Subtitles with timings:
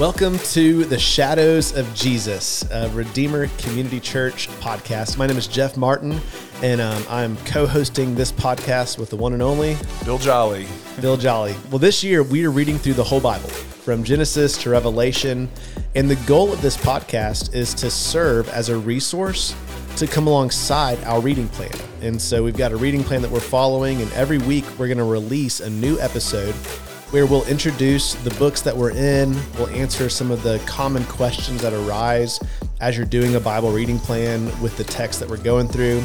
[0.00, 5.18] Welcome to the Shadows of Jesus, a Redeemer Community Church podcast.
[5.18, 6.18] My name is Jeff Martin,
[6.62, 9.76] and um, I'm co hosting this podcast with the one and only
[10.06, 10.66] Bill Jolly.
[11.02, 11.54] Bill Jolly.
[11.70, 15.50] Well, this year we are reading through the whole Bible from Genesis to Revelation,
[15.94, 19.54] and the goal of this podcast is to serve as a resource
[19.96, 21.78] to come alongside our reading plan.
[22.00, 24.96] And so we've got a reading plan that we're following, and every week we're going
[24.96, 26.54] to release a new episode
[27.10, 31.60] where we'll introduce the books that we're in, we'll answer some of the common questions
[31.62, 32.38] that arise
[32.80, 36.02] as you're doing a Bible reading plan with the text that we're going through.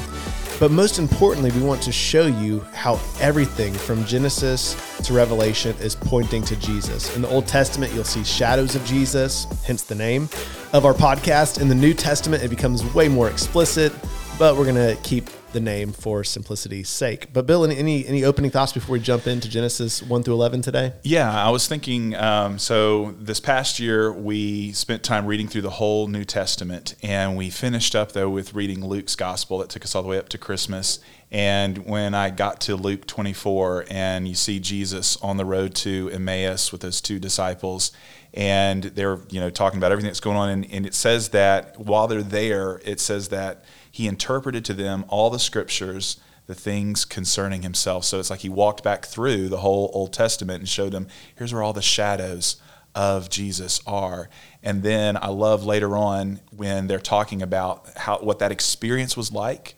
[0.59, 5.95] But most importantly, we want to show you how everything from Genesis to Revelation is
[5.95, 7.13] pointing to Jesus.
[7.15, 10.29] In the Old Testament, you'll see shadows of Jesus, hence the name
[10.73, 11.61] of our podcast.
[11.61, 13.93] In the New Testament, it becomes way more explicit,
[14.39, 17.31] but we're going to keep the name for simplicity's sake.
[17.33, 20.93] But Bill, any, any opening thoughts before we jump into Genesis one through eleven today?
[21.03, 22.15] Yeah, I was thinking.
[22.15, 27.37] Um, so this past year, we spent time reading through the whole New Testament, and
[27.37, 29.59] we finished up though with reading Luke's Gospel.
[29.59, 30.99] That took us all the way up to Christmas.
[31.31, 36.09] And when I got to Luke 24, and you see Jesus on the road to
[36.13, 37.91] Emmaus with those two disciples,
[38.35, 41.79] and they're you know talking about everything that's going on, and, and it says that
[41.79, 47.05] while they're there, it says that he interpreted to them all the scriptures, the things
[47.05, 48.03] concerning himself.
[48.03, 51.53] So it's like he walked back through the whole Old Testament and showed them here's
[51.53, 52.57] where all the shadows
[52.93, 54.29] of Jesus are.
[54.61, 59.31] And then I love later on when they're talking about how what that experience was
[59.31, 59.75] like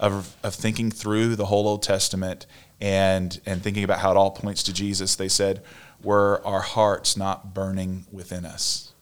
[0.00, 2.46] of, of thinking through the whole Old Testament
[2.80, 5.14] and and thinking about how it all points to Jesus.
[5.14, 5.62] They said,
[6.02, 8.92] were our hearts not burning within us?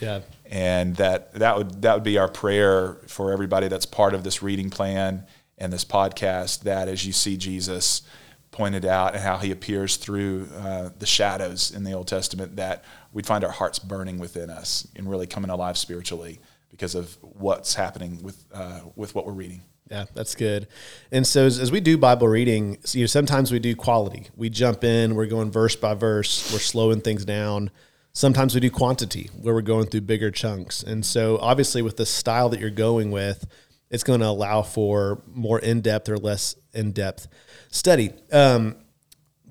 [0.00, 0.20] Yeah.
[0.44, 4.42] And that that would that would be our prayer for everybody that's part of this
[4.42, 5.26] reading plan
[5.58, 6.62] and this podcast.
[6.62, 8.02] That as you see Jesus
[8.50, 12.84] pointed out and how he appears through uh, the shadows in the Old Testament, that
[13.12, 16.40] we'd find our hearts burning within us and really coming alive spiritually
[16.70, 19.62] because of what's happening with uh, with what we're reading.
[19.90, 20.66] Yeah, that's good.
[21.12, 24.28] And so as, as, we do Bible reading, you know, sometimes we do quality.
[24.34, 27.70] We jump in, we're going verse by verse, we're slowing things down.
[28.12, 30.82] Sometimes we do quantity where we're going through bigger chunks.
[30.82, 33.46] And so, obviously, with the style that you're going with,
[33.90, 37.28] it's going to allow for more in depth or less in depth
[37.70, 38.10] study.
[38.32, 38.76] Um,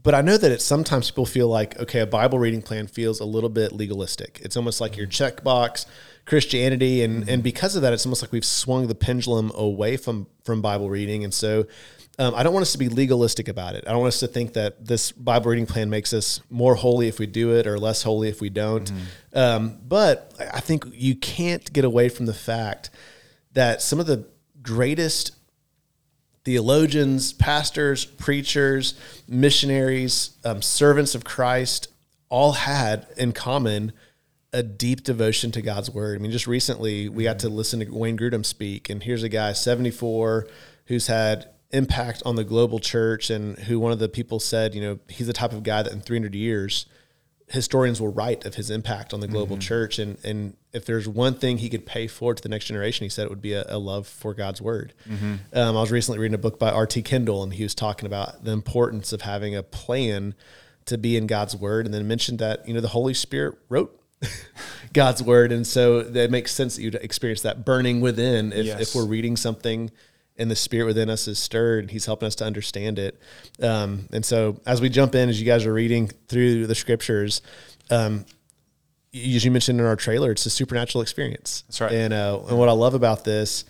[0.03, 3.19] but I know that it's sometimes people feel like, okay, a Bible reading plan feels
[3.19, 4.39] a little bit legalistic.
[4.43, 5.85] It's almost like your checkbox
[6.25, 10.27] Christianity, and and because of that, it's almost like we've swung the pendulum away from
[10.43, 11.65] from Bible reading, and so
[12.17, 13.83] um, I don't want us to be legalistic about it.
[13.85, 17.07] I don't want us to think that this Bible reading plan makes us more holy
[17.07, 18.89] if we do it or less holy if we don't.
[18.89, 19.37] Mm-hmm.
[19.37, 22.89] Um, but I think you can't get away from the fact
[23.53, 24.27] that some of the
[24.61, 25.35] greatest
[26.45, 28.93] theologians, pastors, preachers,
[29.27, 31.89] missionaries, um, servants of Christ
[32.29, 33.91] all had in common
[34.55, 36.17] a deep devotion to God's word.
[36.17, 39.29] I mean, just recently we got to listen to Wayne Grudem speak, and here's a
[39.29, 40.47] guy, 74,
[40.85, 44.81] who's had impact on the global church and who one of the people said, you
[44.81, 46.85] know, he's the type of guy that in 300 years,
[47.47, 49.61] historians will write of his impact on the global mm-hmm.
[49.61, 49.99] church.
[49.99, 53.09] And, and if there's one thing he could pay forward to the next generation, he
[53.09, 54.93] said it would be a, a love for God's word.
[55.07, 55.35] Mm-hmm.
[55.53, 57.01] Um, I was recently reading a book by R.T.
[57.01, 60.33] Kendall, and he was talking about the importance of having a plan
[60.85, 63.99] to be in God's word, and then mentioned that, you know, the Holy Spirit wrote
[64.93, 65.51] God's word.
[65.51, 68.81] And so that makes sense that you'd experience that burning within if, yes.
[68.81, 69.91] if we're reading something
[70.37, 71.91] and the spirit within us is stirred.
[71.91, 73.19] He's helping us to understand it.
[73.61, 77.41] Um, and so, as we jump in, as you guys are reading through the scriptures,
[77.89, 78.25] um,
[79.13, 81.63] as you mentioned in our trailer, it's a supernatural experience.
[81.67, 81.91] That's right.
[81.91, 83.63] And, uh, and what I love about this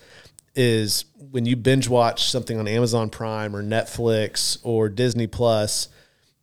[0.56, 5.88] is when you binge watch something on Amazon Prime or Netflix or Disney Plus,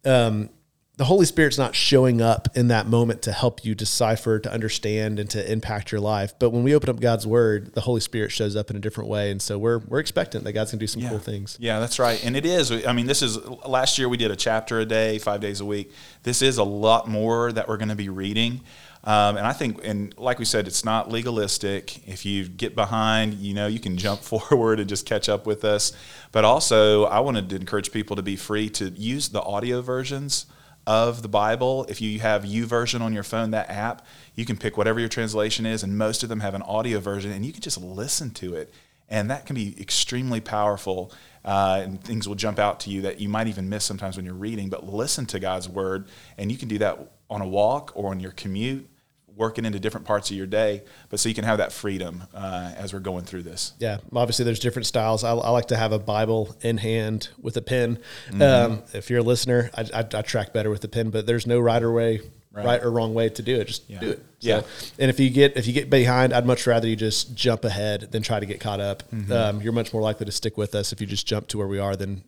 [0.05, 0.49] um,
[0.95, 5.17] the Holy Spirit's not showing up in that moment to help you decipher, to understand,
[5.17, 6.37] and to impact your life.
[6.37, 9.09] But when we open up God's Word, the Holy Spirit shows up in a different
[9.09, 11.09] way, and so we're we're expectant that God's gonna do some yeah.
[11.09, 11.57] cool things.
[11.59, 12.71] Yeah, that's right, and it is.
[12.85, 15.65] I mean, this is last year we did a chapter a day, five days a
[15.65, 15.91] week.
[16.21, 18.61] This is a lot more that we're going to be reading.
[19.05, 22.07] Um, and I think, and like we said, it's not legalistic.
[22.07, 25.65] If you get behind, you know, you can jump forward and just catch up with
[25.65, 25.91] us.
[26.31, 30.45] But also, I wanted to encourage people to be free to use the audio versions
[30.85, 31.85] of the Bible.
[31.89, 35.09] If you have U YouVersion on your phone, that app, you can pick whatever your
[35.09, 38.31] translation is, and most of them have an audio version, and you can just listen
[38.31, 38.73] to it.
[39.09, 41.11] And that can be extremely powerful,
[41.45, 44.25] uh, and things will jump out to you that you might even miss sometimes when
[44.25, 44.69] you're reading.
[44.69, 46.07] But listen to God's word,
[46.37, 46.97] and you can do that
[47.29, 48.89] on a walk or on your commute
[49.35, 52.71] working into different parts of your day, but so you can have that freedom uh,
[52.77, 53.73] as we're going through this.
[53.79, 55.23] Yeah, obviously there's different styles.
[55.23, 57.99] I, I like to have a Bible in hand with a pen.
[58.29, 58.41] Mm-hmm.
[58.41, 61.47] Um, if you're a listener, I, I, I, track better with a pen, but there's
[61.47, 62.21] no right or way
[62.53, 62.65] right.
[62.65, 62.83] Right.
[62.83, 63.67] or wrong way to do it.
[63.67, 63.99] Just Yeah.
[63.99, 64.17] do it.
[64.39, 64.61] So, Yeah.
[64.99, 68.11] And if you get if you get behind, I'd much rather you just jump ahead
[68.11, 69.03] than try to get caught up.
[69.11, 69.31] Mm-hmm.
[69.31, 71.67] Um, you're much more likely to stick with us if you just jump to where
[71.67, 72.23] we are than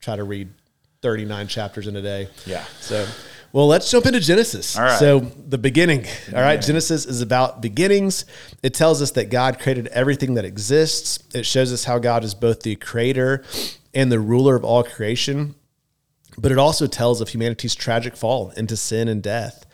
[0.00, 0.48] try to read
[1.02, 2.28] 39 chapters in a day.
[2.46, 2.64] Yeah.
[2.80, 3.06] So,
[3.52, 4.76] well, let's jump into Genesis.
[4.76, 4.98] All right.
[4.98, 6.06] So, the beginning.
[6.34, 6.60] All right.
[6.60, 8.24] Genesis is about beginnings.
[8.62, 11.18] It tells us that God created everything that exists.
[11.34, 13.44] It shows us how God is both the creator
[13.94, 15.54] and the ruler of all creation.
[16.38, 19.65] But it also tells of humanity's tragic fall into sin and death.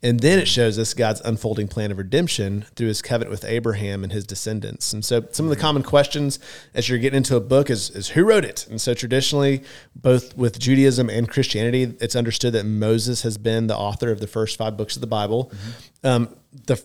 [0.00, 4.04] And then it shows us God's unfolding plan of redemption through his covenant with Abraham
[4.04, 4.92] and his descendants.
[4.92, 6.38] And so some of the common questions
[6.72, 8.66] as you're getting into a book is, is who wrote it?
[8.70, 9.64] And so traditionally,
[9.96, 14.28] both with Judaism and Christianity, it's understood that Moses has been the author of the
[14.28, 15.50] first five books of the Bible.
[16.04, 16.28] Um,
[16.66, 16.80] the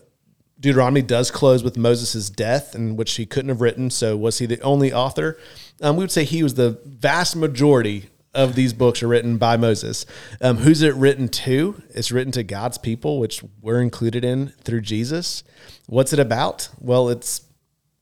[0.58, 3.90] Deuteronomy does close with Moses' death, in which he couldn't have written.
[3.90, 5.38] So was he the only author?
[5.80, 9.56] Um, we would say he was the vast majority of these books are written by
[9.56, 10.06] Moses.
[10.40, 11.82] Um, who's it written to?
[11.90, 15.44] It's written to God's people, which we're included in through Jesus.
[15.86, 16.68] What's it about?
[16.80, 17.42] Well, it's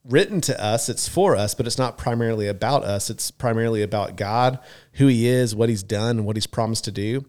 [0.05, 3.09] written to us, it's for us, but it's not primarily about us.
[3.09, 4.59] It's primarily about God,
[4.95, 7.25] who He is, what He's done, and what He's promised to do.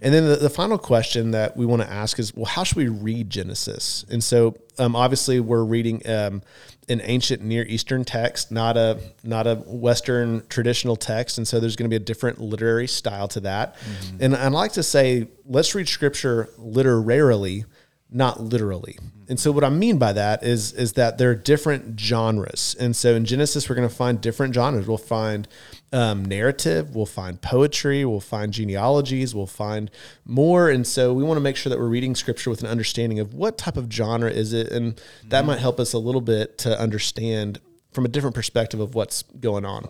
[0.00, 2.76] And then the, the final question that we want to ask is, well, how should
[2.76, 4.04] we read Genesis?
[4.10, 6.42] And so, um, obviously, we're reading um,
[6.88, 11.76] an ancient Near Eastern text, not a not a Western traditional text, and so there's
[11.76, 13.76] going to be a different literary style to that.
[13.76, 14.16] Mm-hmm.
[14.20, 17.64] And I like to say, let's read Scripture literarily
[18.12, 18.98] not literally.
[19.28, 22.76] And so what I mean by that is is that there are different genres.
[22.78, 24.86] And so in Genesis we're going to find different genres.
[24.86, 25.48] We'll find
[25.92, 29.90] um, narrative, we'll find poetry, we'll find genealogies, we'll find
[30.24, 30.70] more.
[30.70, 33.34] And so we want to make sure that we're reading scripture with an understanding of
[33.34, 36.78] what type of genre is it, and that might help us a little bit to
[36.78, 37.60] understand
[37.92, 39.88] from a different perspective of what's going on.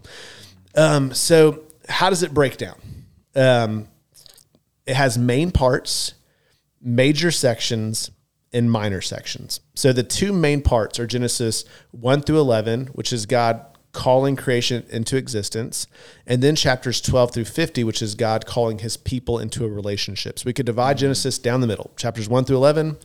[0.75, 2.81] Um, so how does it break down?
[3.34, 3.88] Um,
[4.87, 6.14] it has main parts
[6.82, 8.10] major sections
[8.52, 9.60] and minor sections.
[9.75, 14.84] So the two main parts are Genesis 1 through 11, which is God calling creation
[14.88, 15.86] into existence,
[16.26, 20.38] and then chapters 12 through 50, which is God calling his people into a relationship.
[20.38, 21.02] So we could divide mm-hmm.
[21.02, 22.96] Genesis down the middle, chapters 1 through 11,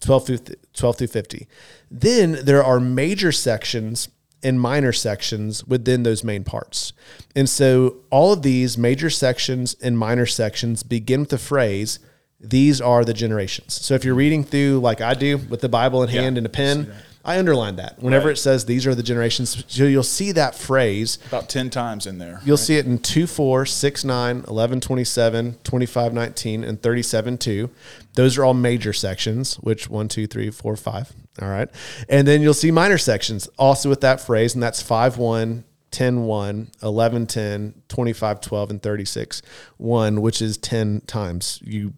[0.00, 0.38] 12 through,
[0.74, 1.48] 12 through 50.
[1.90, 4.08] Then there are major sections
[4.42, 6.92] and minor sections within those main parts.
[7.34, 11.98] And so all of these major sections and minor sections begin with the phrase,
[12.38, 13.72] these are the generations.
[13.72, 16.50] So if you're reading through like I do with the Bible in hand and a
[16.50, 16.92] pen,
[17.24, 18.02] I underline that.
[18.02, 18.36] Whenever Right.
[18.36, 21.18] it says these are the generations, so you'll see that phrase.
[21.28, 22.40] About 10 times in there.
[22.44, 27.70] You'll see it in 2, 4, 6, 9, 11, 27, 25, 19, and 37, 2.
[28.14, 31.12] Those are all major sections, which 1, 2, 3, 4, 5.
[31.40, 31.68] All right.
[32.08, 36.22] And then you'll see minor sections also with that phrase, and that's 5, 1, 10,
[36.24, 39.42] 1, 11, 10, 25, 12, and 36,
[39.78, 41.60] 1, which is 10 times.
[41.64, 41.94] You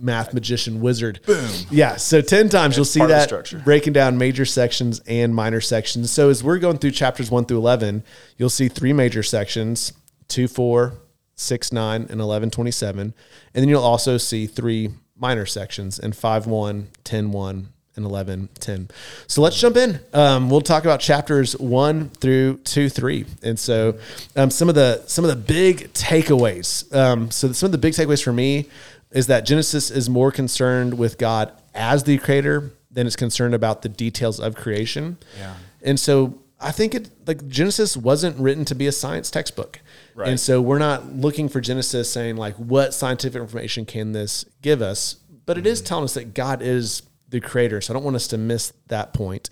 [0.00, 1.20] math magician wizard.
[1.26, 1.48] Boom.
[1.70, 1.96] Yeah.
[1.96, 5.60] So 10 times you'll see part of the that breaking down major sections and minor
[5.60, 6.10] sections.
[6.10, 8.02] So as we're going through chapters 1 through 11,
[8.36, 9.92] you'll see three major sections
[10.28, 10.94] 2, 4,
[11.34, 13.00] 6, 9, and 11, 27.
[13.00, 13.14] And
[13.54, 18.88] then you'll also see three minor sections in 5, 1, 10, 1, and 11, 10.
[19.26, 20.00] So let's jump in.
[20.12, 23.26] Um, we'll talk about chapters 1 through 2, 3.
[23.42, 23.98] And so
[24.36, 26.94] um, some of the some of the big takeaways.
[26.94, 28.68] Um, so some of the big takeaways for me
[29.10, 33.82] is that Genesis is more concerned with God as the creator than it's concerned about
[33.82, 35.18] the details of creation.
[35.38, 35.54] Yeah.
[35.82, 39.80] And so I think it like Genesis wasn't written to be a science textbook.
[40.14, 40.28] Right.
[40.28, 44.82] And so we're not looking for Genesis saying like what scientific information can this give
[44.82, 45.86] us, but it is mm-hmm.
[45.86, 47.80] telling us that God is the creator.
[47.80, 49.48] So I don't want us to miss that point.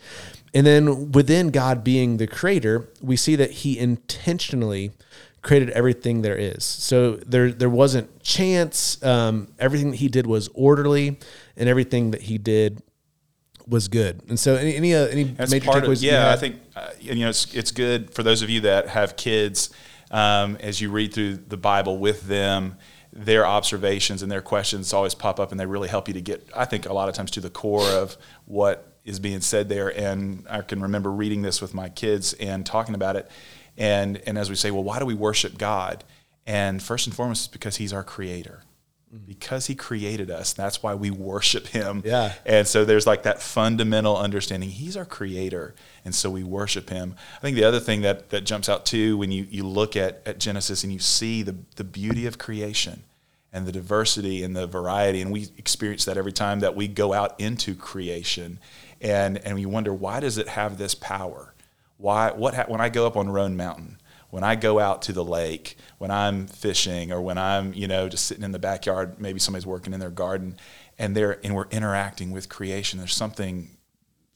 [0.52, 4.92] And then within God being the creator, we see that he intentionally
[5.42, 6.64] created everything there is.
[6.64, 9.02] So there there wasn't chance.
[9.02, 11.18] Um, everything that he did was orderly,
[11.56, 12.82] and everything that he did
[13.66, 14.22] was good.
[14.28, 16.02] And so any any, uh, any major part of, takeaways?
[16.02, 18.88] you yeah, I think uh, you know it's it's good for those of you that
[18.88, 19.70] have kids
[20.10, 22.76] um, as you read through the Bible with them.
[23.10, 26.46] Their observations and their questions always pop up, and they really help you to get.
[26.54, 29.88] I think a lot of times to the core of what is being said there.
[29.88, 33.28] And I can remember reading this with my kids and talking about it.
[33.78, 36.04] And and as we say, well, why do we worship God?
[36.46, 38.62] And first and foremost, it's because He's our Creator.
[39.14, 39.26] Mm.
[39.26, 42.02] Because He created us, that's why we worship Him.
[42.04, 42.34] Yeah.
[42.44, 44.70] And so there's like that fundamental understanding.
[44.70, 45.74] He's our creator.
[46.04, 47.14] And so we worship him.
[47.36, 50.22] I think the other thing that, that jumps out too when you, you look at,
[50.26, 53.02] at Genesis and you see the, the beauty of creation
[53.52, 55.20] and the diversity and the variety.
[55.20, 58.58] And we experience that every time that we go out into creation.
[59.00, 61.54] And, and we wonder, why does it have this power?
[61.98, 63.98] Why, what ha- when I go up on Roan Mountain,
[64.30, 68.08] when I go out to the lake, when I'm fishing, or when I'm, you know,
[68.08, 70.56] just sitting in the backyard, maybe somebody's working in their garden,
[70.98, 72.98] and they're and we're interacting with creation.
[72.98, 73.76] There's something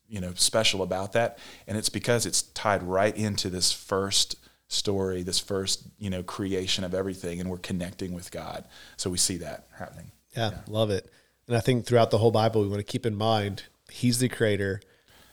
[0.09, 4.37] you know special about that, and it's because it's tied right into this first
[4.69, 8.65] story, this first you know creation of everything, and we're connecting with God.
[8.97, 10.11] So we see that happening.
[10.37, 10.59] Yeah, yeah.
[10.69, 11.11] love it.
[11.47, 14.29] And I think throughout the whole Bible, we want to keep in mind He's the
[14.29, 14.81] creator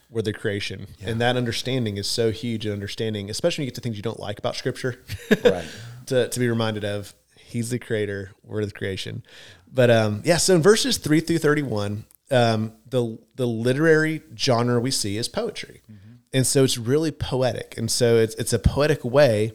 [0.10, 0.88] we're the creation.
[1.00, 1.10] Yeah.
[1.10, 4.04] And that understanding is so huge and understanding, especially when you get to things you
[4.04, 5.04] don't like about scripture.
[5.44, 5.68] right.
[6.08, 9.24] to, to be reminded of he's the creator, we're the creation.
[9.72, 14.92] But um, yeah, so in verses three through 31, um, the, the literary genre we
[14.92, 15.82] see is poetry.
[15.92, 16.10] Mm-hmm.
[16.34, 17.75] And so it's really poetic.
[17.78, 19.54] And so it's, it's a poetic way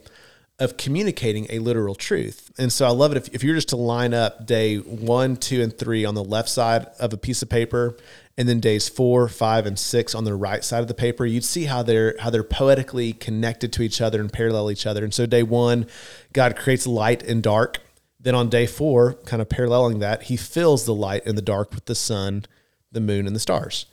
[0.59, 2.53] of communicating a literal truth.
[2.59, 5.61] And so I love it if, if you're just to line up day one, two,
[5.63, 7.97] and three on the left side of a piece of paper
[8.39, 11.45] and then days four, five, and six on the right side of the paper, you'd
[11.45, 15.03] see how they're how they're poetically connected to each other and parallel each other.
[15.03, 15.87] And so day one,
[16.33, 17.79] God creates light and dark.
[18.21, 21.75] Then on day four, kind of paralleling that, he fills the light and the dark
[21.75, 22.47] with the sun,
[22.91, 23.87] the moon, and the stars.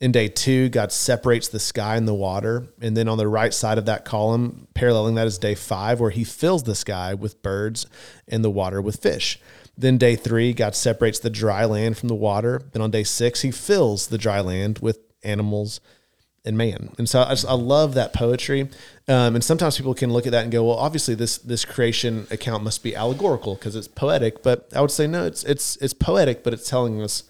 [0.00, 2.66] In day two, God separates the sky and the water.
[2.80, 6.10] And then on the right side of that column, paralleling that is day five, where
[6.10, 7.86] he fills the sky with birds
[8.28, 9.40] and the water with fish.
[9.76, 12.62] Then day three, God separates the dry land from the water.
[12.72, 15.80] Then on day six, he fills the dry land with animals
[16.44, 16.90] and man.
[16.98, 18.68] And so I, just, I love that poetry.
[19.08, 22.26] Um, and sometimes people can look at that and go, well, obviously this this creation
[22.30, 24.42] account must be allegorical because it's poetic.
[24.42, 27.24] But I would say no, it's it's it's poetic, but it's telling us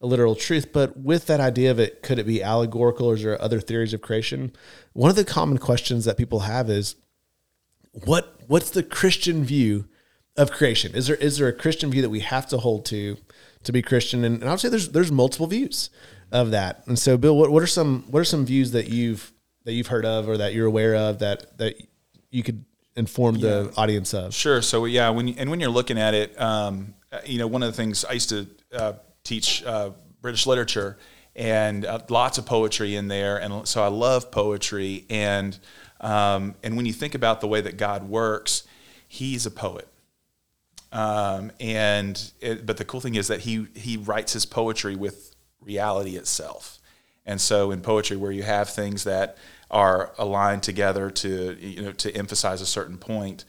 [0.00, 0.72] a literal truth.
[0.72, 3.92] But with that idea of it, could it be allegorical or is there other theories
[3.92, 4.52] of creation?
[4.92, 6.96] One of the common questions that people have is
[7.92, 9.88] what what's the Christian view
[10.36, 10.94] of creation?
[10.94, 13.16] Is there is there a Christian view that we have to hold to
[13.64, 14.24] to be Christian?
[14.24, 15.90] And, and I would say there's there's multiple views
[16.32, 16.84] of that.
[16.86, 19.32] And so, Bill, what, what are some what are some views that you've
[19.64, 21.76] that you've heard of or that you're aware of that that
[22.30, 22.64] you could
[22.96, 23.40] inform yeah.
[23.40, 24.34] the audience of?
[24.34, 24.62] Sure.
[24.62, 26.94] So yeah, when you, and when you're looking at it, um,
[27.26, 28.92] you know, one of the things I used to uh,
[29.24, 30.98] teach uh, British literature
[31.36, 35.06] and uh, lots of poetry in there, and so I love poetry.
[35.08, 35.58] And
[36.00, 38.64] um, and when you think about the way that God works,
[39.06, 39.88] He's a poet.
[40.92, 45.34] Um, and it, but the cool thing is that he he writes his poetry with
[45.60, 46.78] reality itself.
[47.24, 49.36] And so in poetry, where you have things that
[49.70, 53.44] are aligned together to you know to emphasize a certain point,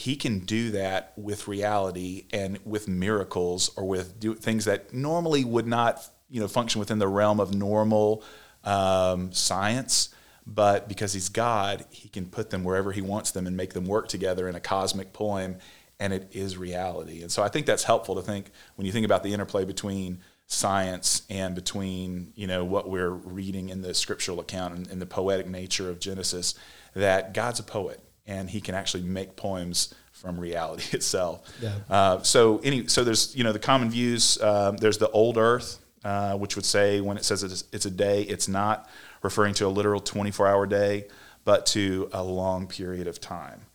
[0.00, 5.44] he can do that with reality and with miracles or with do, things that normally
[5.44, 8.24] would not you know function within the realm of normal
[8.64, 10.08] um, science.
[10.46, 13.84] But because he's God, he can put them wherever he wants them and make them
[13.84, 15.58] work together in a cosmic poem
[15.98, 17.20] and it is reality.
[17.20, 20.20] And so I think that's helpful to think when you think about the interplay between
[20.46, 25.06] science and between you know what we're reading in the scriptural account and, and the
[25.06, 26.54] poetic nature of Genesis,
[26.94, 31.42] that God's a poet and He can actually make poems from reality itself.
[31.60, 31.74] Yeah.
[31.88, 34.40] Uh, so any so there's you know the common views.
[34.40, 37.90] Um, there's the old Earth, uh, which would say when it says it's, it's a
[37.90, 38.88] day, it's not
[39.22, 41.06] referring to a literal 24 hour day,
[41.44, 43.66] but to a long period of time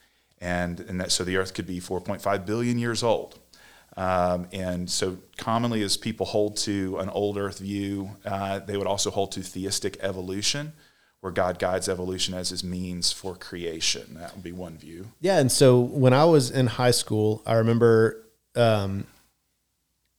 [0.41, 3.39] and, and that, so the Earth could be 4.5 billion years old.
[3.97, 8.87] Um, and so, commonly, as people hold to an old Earth view, uh, they would
[8.87, 10.73] also hold to theistic evolution,
[11.25, 14.13] where God guides evolution as his means for creation.
[14.19, 15.07] That would be one view.
[15.21, 15.39] Yeah.
[15.39, 18.23] And so, when I was in high school, I remember
[18.55, 19.07] um,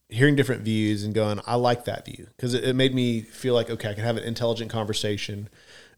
[0.08, 3.54] hearing different views and going, I like that view because it, it, made me feel
[3.54, 5.48] like, okay, I can have an intelligent conversation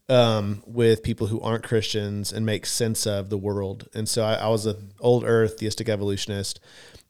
[0.09, 3.89] um, with people who aren't Christians and make sense of the world.
[3.95, 6.59] And so I, I was an old earth theistic evolutionist.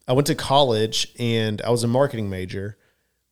[0.08, 2.78] I went to college and I was a marketing major,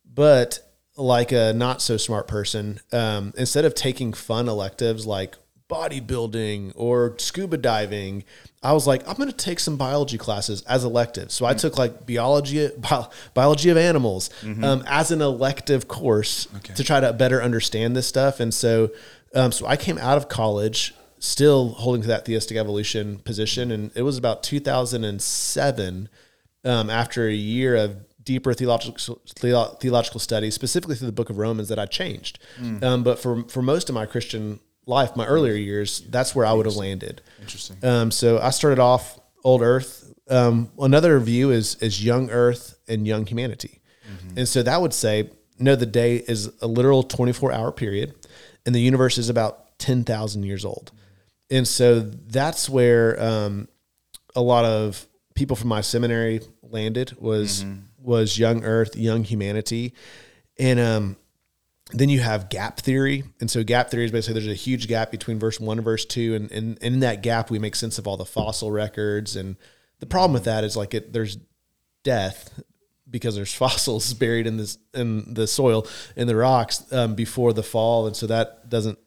[0.04, 0.60] but
[0.98, 5.36] like a not so smart person, um, instead of taking fun electives like
[5.70, 8.24] bodybuilding or scuba diving,
[8.62, 11.34] I was like, I'm going to take some biology classes as electives.
[11.34, 11.58] So I mm-hmm.
[11.58, 14.64] took like biology, bi- biology of animals mm-hmm.
[14.64, 16.74] um, as an elective course okay.
[16.74, 18.40] to try to better understand this stuff.
[18.40, 18.90] And so
[19.34, 23.90] um, so I came out of college still holding to that theistic evolution position, and
[23.94, 26.08] it was about 2007
[26.64, 27.96] um, after a year of
[28.28, 29.20] deeper theological
[29.80, 32.38] theological studies, specifically through the Book of Romans, that I changed.
[32.60, 32.82] Mm.
[32.82, 36.52] Um, but for for most of my Christian life, my earlier years, that's where I
[36.52, 37.22] would have landed.
[37.40, 37.78] Interesting.
[37.82, 40.12] Um, so I started off old Earth.
[40.28, 44.38] Um, another view is is young Earth and young humanity, mm-hmm.
[44.38, 48.14] and so that would say no, the day is a literal 24 hour period
[48.64, 50.92] and the universe is about 10,000 years old.
[51.50, 53.68] And so that's where um,
[54.36, 57.80] a lot of people from my seminary landed was mm-hmm.
[58.08, 59.94] Was young earth, young humanity.
[60.58, 61.16] And um,
[61.92, 63.22] then you have gap theory.
[63.40, 66.04] And so gap theory is basically there's a huge gap between verse 1 and verse
[66.04, 69.36] 2 and, and, and in that gap we make sense of all the fossil records
[69.36, 69.56] and
[70.00, 71.38] the problem with that is like it there's
[72.02, 72.60] death
[73.10, 75.86] because there's fossils buried in this in the soil
[76.16, 78.98] in the rocks um, before the fall, and so that doesn't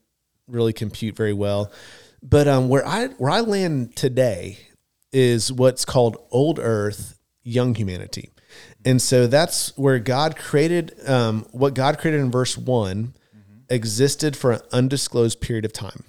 [0.48, 1.72] really compute very well.
[2.24, 4.60] But um, where I where I land today
[5.12, 8.30] is what's called old Earth, young humanity,
[8.86, 13.14] and so that's where God created um, what God created in verse one
[13.70, 16.04] existed for an undisclosed period of time,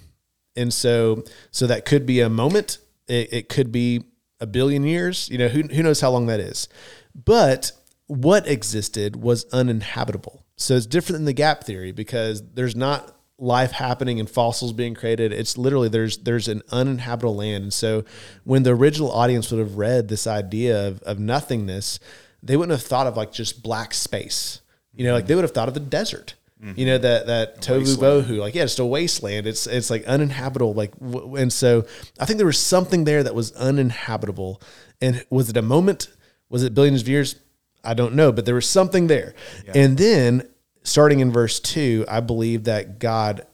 [0.55, 4.05] and so so that could be a moment, it, it could be
[4.39, 6.67] a billion years, you know, who who knows how long that is,
[7.15, 7.71] but
[8.07, 10.43] what existed was uninhabitable.
[10.57, 14.93] So it's different than the gap theory because there's not life happening and fossils being
[14.93, 15.33] created.
[15.33, 17.63] It's literally there's there's an uninhabitable land.
[17.63, 18.05] And so
[18.43, 21.99] when the original audience would have read this idea of, of nothingness,
[22.45, 24.61] they wouldn't have thought of like just black space.
[24.93, 26.35] You know, like they would have thought of the desert.
[26.75, 27.81] You know that that tohu
[28.23, 29.47] bohu, like yeah, it's a wasteland.
[29.47, 30.73] It's it's like uninhabitable.
[30.73, 31.85] Like w- and so
[32.21, 34.61] I think there was something there that was uninhabitable.
[35.01, 36.07] And was it a moment?
[36.49, 37.35] Was it billions of years?
[37.83, 39.33] I don't know, but there was something there.
[39.75, 40.47] And then
[40.83, 43.45] starting in verse two, I believe that God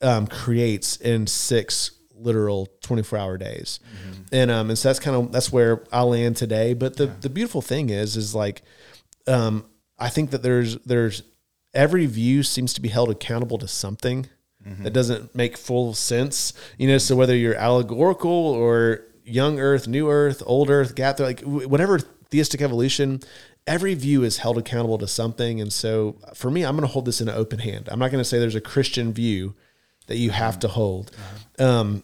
[0.00, 3.78] um, creates in six literal 24 hour days.
[4.32, 6.72] And, um, and so that's kind of, that's where I land today.
[6.74, 8.62] But the, the beautiful thing is, is like,
[9.26, 9.66] um,
[9.98, 11.22] I think that there's, there's
[11.74, 14.26] every view seems to be held accountable to something
[14.84, 16.98] that doesn't make full sense, you know?
[16.98, 21.98] So whether you're allegorical or young earth, new earth, old earth, gap, like whatever
[22.30, 23.20] theistic evolution,
[23.66, 25.60] every view is held accountable to something.
[25.60, 27.88] And so for me, I'm going to hold this in an open hand.
[27.90, 29.54] I'm not going to say there's a Christian view
[30.06, 31.10] that you have to hold.
[31.58, 32.02] Um,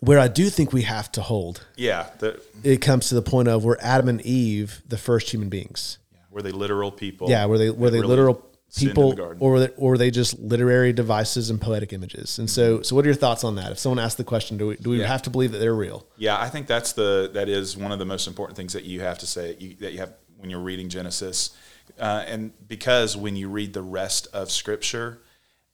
[0.00, 3.48] where I do think we have to hold, Yeah, the, it comes to the point
[3.48, 5.98] of where Adam and Eve, the first human beings,
[6.30, 7.28] were they literal people?
[7.28, 10.38] yeah, were they were they really literal people, or were they, or were they just
[10.38, 12.38] literary devices and poetic images?
[12.38, 13.72] And so, so what are your thoughts on that?
[13.72, 15.00] If someone asks the question, do we do we.
[15.00, 15.08] Yeah.
[15.08, 16.06] have to believe that they're real?
[16.16, 19.00] Yeah, I think that's the that is one of the most important things that you
[19.00, 21.50] have to say you, that you have when you're reading Genesis,
[21.98, 25.20] uh, and because when you read the rest of Scripture,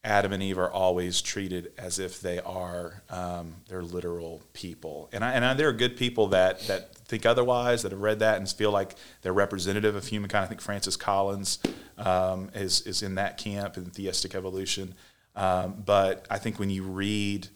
[0.07, 5.25] Adam and Eve are always treated as if they are um, they're literal people, and
[5.25, 8.39] I, and I, there are good people that that think otherwise that have read that
[8.39, 10.45] and feel like they're representative of humankind.
[10.45, 11.59] I think Francis Collins
[11.99, 14.95] um, is is in that camp in theistic evolution,
[15.35, 17.49] um, but I think when you read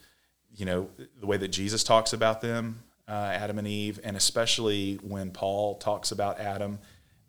[0.57, 4.97] you know the way that Jesus talks about them, uh, Adam and Eve, and especially
[4.97, 6.81] when Paul talks about Adam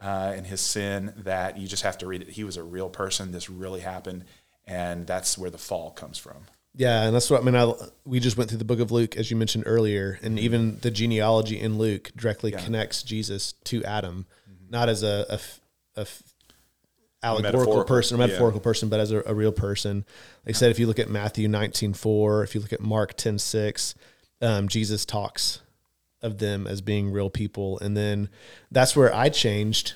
[0.01, 2.29] uh, and his sin, that you just have to read it.
[2.29, 3.31] He was a real person.
[3.31, 4.25] This really happened,
[4.65, 6.45] and that's where the fall comes from.
[6.73, 7.55] Yeah, and that's what I mean.
[7.55, 7.73] I,
[8.05, 10.91] we just went through the book of Luke, as you mentioned earlier, and even the
[10.91, 14.25] genealogy in Luke directly connects Jesus to Adam,
[14.69, 15.39] not as a
[15.97, 16.07] a
[17.23, 18.27] allegorical Metaphorical, person, a yeah.
[18.27, 20.05] metaphorical person, but as a, a real person.
[20.45, 23.15] Like I said, if you look at Matthew nineteen four, if you look at Mark
[23.17, 23.93] ten six,
[24.41, 25.59] um, Jesus talks
[26.21, 28.29] of them as being real people, and then
[28.71, 29.93] that's where I changed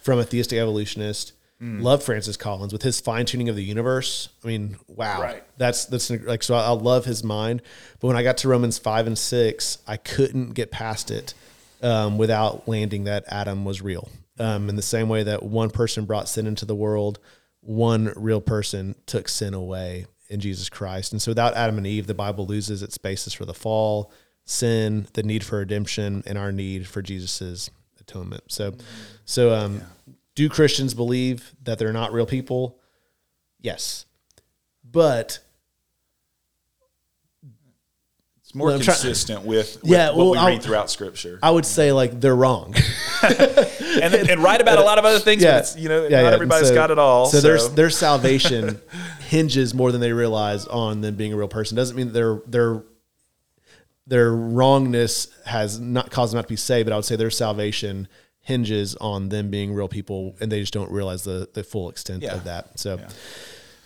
[0.00, 1.34] from a theistic evolutionist.
[1.60, 1.82] Hmm.
[1.82, 4.30] Love Francis Collins with his fine tuning of the universe.
[4.42, 5.44] I mean, wow, Right.
[5.58, 6.54] that's that's like so.
[6.54, 7.60] I, I love his mind,
[8.00, 11.34] but when I got to Romans five and six, I couldn't get past it
[11.82, 14.08] um, without landing that Adam was real.
[14.38, 17.18] Um, in the same way that one person brought sin into the world,
[17.60, 21.12] one real person took sin away in Jesus Christ.
[21.12, 24.10] And so without Adam and Eve, the Bible loses its basis for the fall,
[24.46, 27.70] sin, the need for redemption, and our need for Jesus's
[28.00, 28.44] atonement.
[28.48, 28.72] So,
[29.26, 29.82] so um,
[30.34, 32.78] do Christians believe that they're not real people?
[33.60, 34.06] Yes,
[34.84, 35.38] but
[38.42, 41.64] It's more Well, consistent with, with Yeah, what we I'll- read throughout Scripture, I would
[41.66, 42.74] say like they're wrong.
[43.22, 45.44] and, and write about a lot of other things.
[45.44, 46.34] but it's, you know, yeah, not yeah.
[46.34, 47.26] everybody's So- got it all.
[47.26, 48.80] So, So, their their salvation
[49.28, 51.76] hinges more than they realize on them being a real person.
[51.76, 52.82] Doesn't mean that their their
[54.08, 57.30] their wrongness has not caused them not to be saved, but I would say their
[57.30, 58.08] salvation
[58.42, 62.22] hinges on them being real people, and they just don't realize the the full extent
[62.22, 62.34] Yeah.
[62.34, 62.78] of that.
[62.78, 63.00] So.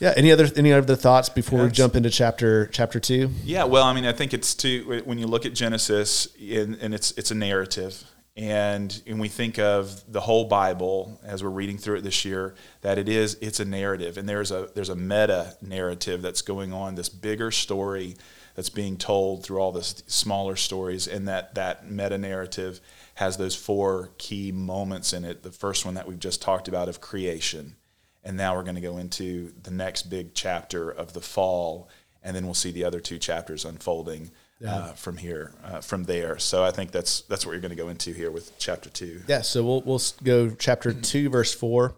[0.00, 0.12] Yeah.
[0.16, 3.30] Any other any other thoughts before we jump into chapter chapter two?
[3.42, 6.92] Yeah, well, I mean, I think it's too when you look at Genesis, and, and
[6.92, 8.02] it's it's a narrative,
[8.36, 12.54] and and we think of the whole Bible as we're reading through it this year,
[12.82, 16.72] that it is it's a narrative, and there's a there's a meta narrative that's going
[16.72, 18.16] on, this bigger story
[18.56, 22.80] that's being told through all the smaller stories, and that that meta narrative
[23.14, 25.42] has those four key moments in it.
[25.42, 27.76] The first one that we've just talked about of creation,
[28.22, 31.88] and now we're going to go into the next big chapter of the fall.
[32.22, 34.30] And then we'll see the other two chapters unfolding
[34.66, 36.38] uh, from here uh, from there.
[36.38, 39.22] So i think that's that's what you're going to go into here with chapter two.
[39.26, 41.94] Yeah, so we'll we'll go chapter two, verse four,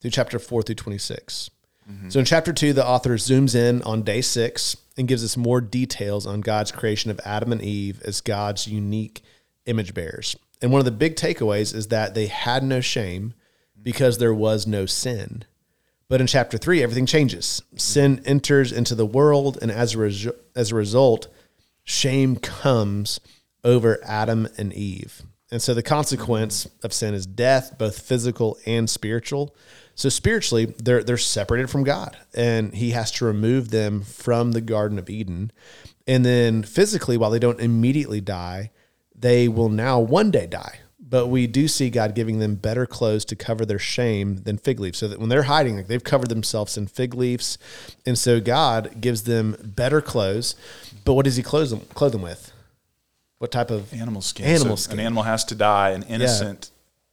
[0.00, 0.98] through chapter four through twenty
[2.10, 5.60] So in chapter two, the author zooms in on day six and gives us more
[5.60, 9.22] details on God's creation of Adam and Eve as God's unique
[9.66, 10.36] image bearers.
[10.62, 13.34] And one of the big takeaways is that they had no shame
[13.82, 15.44] because there was no sin.
[16.08, 17.62] But in chapter three, everything changes.
[17.76, 21.26] Sin enters into the world, and as a, resu- as a result,
[21.84, 23.18] shame comes
[23.64, 25.22] over Adam and Eve.
[25.50, 29.54] And so the consequence of sin is death, both physical and spiritual.
[29.94, 34.62] So spiritually, they're they're separated from God, and He has to remove them from the
[34.62, 35.52] Garden of Eden.
[36.06, 38.70] And then physically, while they don't immediately die,
[39.22, 40.80] they will now one day die.
[41.00, 44.80] But we do see God giving them better clothes to cover their shame than fig
[44.80, 44.98] leaves.
[44.98, 47.58] So that when they're hiding, like they've covered themselves in fig leaves.
[48.06, 50.54] And so God gives them better clothes.
[51.04, 52.52] But what does he clothe them, clothe them with?
[53.38, 54.46] What type of Animal skin.
[54.46, 55.00] Animal So skin.
[55.00, 55.90] An animal has to die.
[55.90, 56.70] An innocent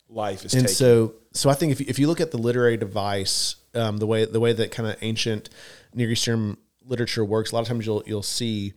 [0.08, 0.76] life is and taken.
[0.76, 4.08] so so I think if you, if you look at the literary device, um, the
[4.08, 5.50] way the way that kind of ancient
[5.93, 8.74] Near Eastern literature works, a lot of times you'll you'll see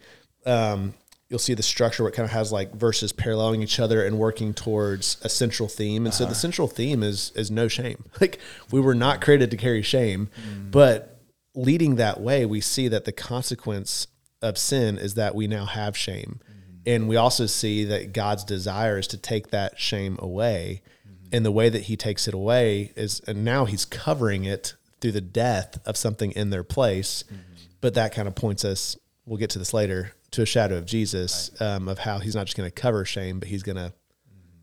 [0.47, 0.95] um,
[1.33, 4.19] you'll see the structure where it kind of has like verses paralleling each other and
[4.19, 6.05] working towards a central theme.
[6.05, 6.35] And so the uh-huh.
[6.35, 8.05] central theme is is no shame.
[8.21, 8.39] Like
[8.71, 10.71] we were not created to carry shame, mm.
[10.71, 11.19] but
[11.55, 14.07] leading that way, we see that the consequence
[14.43, 16.41] of sin is that we now have shame.
[16.45, 16.77] Mm-hmm.
[16.87, 20.83] And we also see that God's desire is to take that shame away.
[21.09, 21.37] Mm-hmm.
[21.37, 25.13] And the way that he takes it away is, and now he's covering it through
[25.13, 27.25] the death of something in their place.
[27.25, 27.41] Mm-hmm.
[27.81, 30.85] But that kind of points us, we'll get to this later, to a shadow of
[30.87, 33.93] Jesus, um, of how he's not just going to cover shame, but he's going to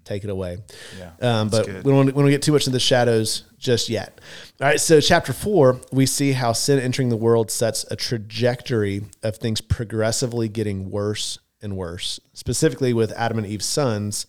[0.03, 0.57] take it away.
[0.97, 1.83] Yeah, Um, but good.
[1.83, 4.19] we don't, want to- we don't get too much into the shadows just yet.
[4.59, 4.79] All right.
[4.79, 9.61] So, chapter four, we see how sin entering the world sets a trajectory of things
[9.61, 14.25] progressively getting worse and worse, specifically with Adam and Eve's sons,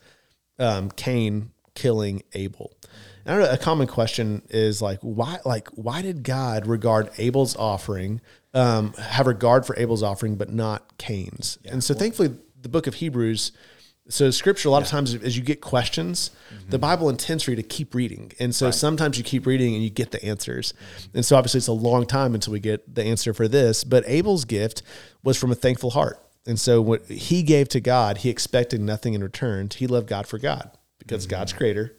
[0.59, 1.51] um, Cain
[1.81, 2.73] killing Abel.
[3.25, 7.11] And I don't know, a common question is like, why, like, why did God regard
[7.17, 8.21] Abel's offering,
[8.55, 11.59] um, have regard for Abel's offering, but not Cain's?
[11.65, 13.53] and so, thankfully, the book of Hebrews
[14.09, 16.33] so scripture a lot of times as you get questions
[16.69, 18.33] the bible intends for you to keep reading.
[18.41, 20.75] And so sometimes you keep reading and you get the answers.
[21.15, 24.03] And so obviously it's a long time until we get the answer for this but
[24.09, 24.83] abel's gift
[25.23, 26.19] was from a thankful heart.
[26.45, 29.69] And so what he gave to god he expected nothing in return.
[29.73, 30.77] He loved god for god
[31.11, 31.95] because god's creator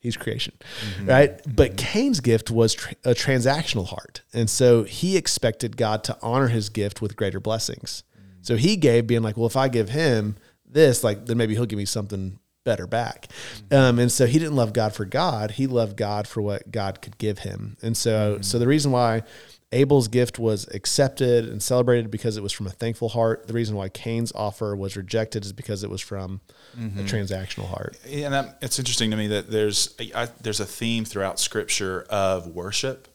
[0.00, 1.08] He's creation, mm-hmm.
[1.08, 1.38] right?
[1.38, 1.52] Mm-hmm.
[1.54, 4.22] But Cain's gift was tr- a transactional heart.
[4.32, 8.04] And so he expected God to honor his gift with greater blessings.
[8.16, 8.46] Mm.
[8.46, 11.66] So he gave, being like, well, if I give him this, like, then maybe he'll
[11.66, 13.26] give me something better back.
[13.26, 13.74] Mm-hmm.
[13.74, 15.52] Um, and so he didn't love God for God.
[15.52, 17.76] He loved God for what God could give him.
[17.82, 19.24] And so, so the reason why
[19.70, 23.46] Abel's gift was accepted and celebrated because it was from a thankful heart.
[23.46, 26.40] The reason why Cain's offer was rejected is because it was from
[26.74, 27.00] a mm-hmm.
[27.00, 27.98] transactional heart.
[28.10, 32.46] and that, it's interesting to me that there's I, there's a theme throughout Scripture of
[32.46, 33.08] worship,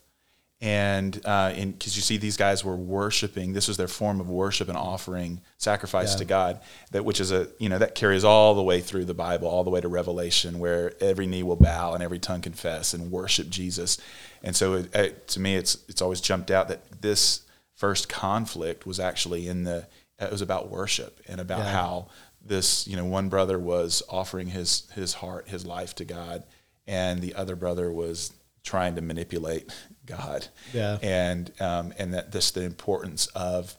[0.63, 4.69] and uh, because you see these guys were worshiping, this was their form of worship
[4.69, 6.62] and offering sacrifice to God.
[6.91, 9.65] That which is a you know that carries all the way through the Bible, all
[9.65, 13.49] the way to Revelation, where every knee will bow and every tongue confess and worship
[13.49, 13.97] Jesus.
[14.41, 17.41] And so it, it, to me, it's it's always jumped out that this
[17.76, 19.86] first conflict was actually in the
[20.17, 21.71] it was about worship and about Yeah.
[21.73, 22.08] how
[22.41, 26.43] this you know one brother was offering his his heart his life to god
[26.88, 28.32] and the other brother was
[28.63, 29.69] trying to manipulate
[30.05, 30.97] god Yeah.
[31.01, 33.75] and um, and that this the importance of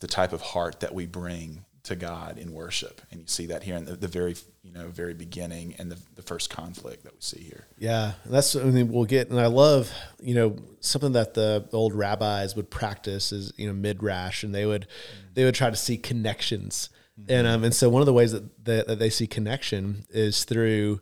[0.00, 3.62] the type of heart that we bring to god in worship and you see that
[3.62, 7.12] here in the, the very you know very beginning and the, the first conflict that
[7.14, 9.30] we see here Yeah, and that's mean we'll get.
[9.30, 13.72] And I love, you know, something that the old rabbis would practice is, you know,
[13.72, 14.86] midrash, and they would
[15.32, 16.90] they would try to see connections.
[17.28, 20.44] And um, and so one of the ways that, that that they see connection is
[20.44, 21.00] through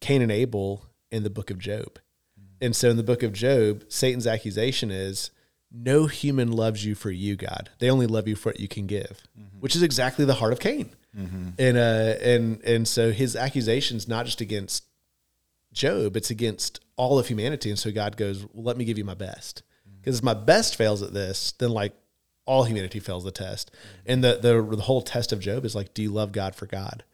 [0.00, 1.98] Cain and Abel in the book of Job.
[2.60, 5.30] And so in the book of Job, Satan's accusation is
[5.72, 7.70] no human loves you for you, God.
[7.78, 9.60] They only love you for what you can give, mm-hmm.
[9.60, 10.90] which is exactly the heart of Cain.
[11.16, 11.48] Mm-hmm.
[11.58, 14.84] And uh and and so his accusation's not just against
[15.72, 17.70] Job, it's against all of humanity.
[17.70, 19.62] And so God goes, well, let me give you my best.
[19.88, 19.98] Mm-hmm.
[19.98, 21.94] Because if my best fails at this, then like
[22.46, 23.70] all humanity fails the test.
[24.06, 26.66] And the, the the whole test of Job is like, do you love God for
[26.66, 27.04] God?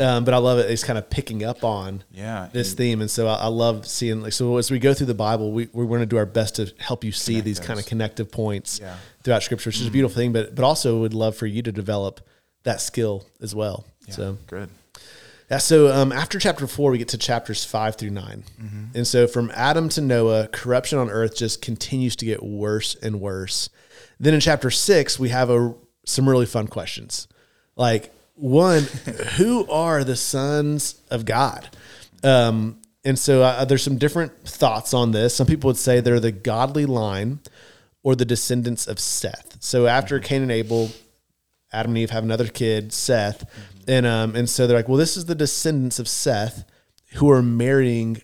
[0.00, 0.70] Um, but I love it.
[0.70, 3.00] It's kind of picking up on Yeah, this theme.
[3.00, 5.68] And so I, I love seeing like, so as we go through the Bible, we,
[5.72, 8.78] we're going to do our best to help you see these kind of connective points
[8.80, 8.96] Yeah.
[9.22, 11.72] throughout scripture, which is a beautiful thing, but, but also would love for you to
[11.72, 12.20] develop
[12.64, 13.86] that skill as well.
[14.08, 14.68] So good
[15.50, 18.44] yeah, so um, after chapter four, we get to chapters five through 9
[18.94, 23.20] And so from Adam to Noah, corruption on earth just continues to get worse and
[23.20, 23.68] worse.
[24.20, 25.74] Then in chapter six, we have a,
[26.06, 27.26] some really fun questions.
[27.74, 28.84] Like, one,
[29.36, 31.68] who are the sons of God?
[32.22, 35.34] Um, and so uh, there's some different thoughts on this.
[35.34, 37.40] Some people would say they're the godly line
[38.02, 39.56] or the descendants of Seth.
[39.60, 40.90] So after Cain and Abel,
[41.72, 43.44] Adam and Eve have another kid, Seth,
[43.86, 46.64] and um, and so they're like, well, this is the descendants of Seth
[47.14, 48.22] who are marrying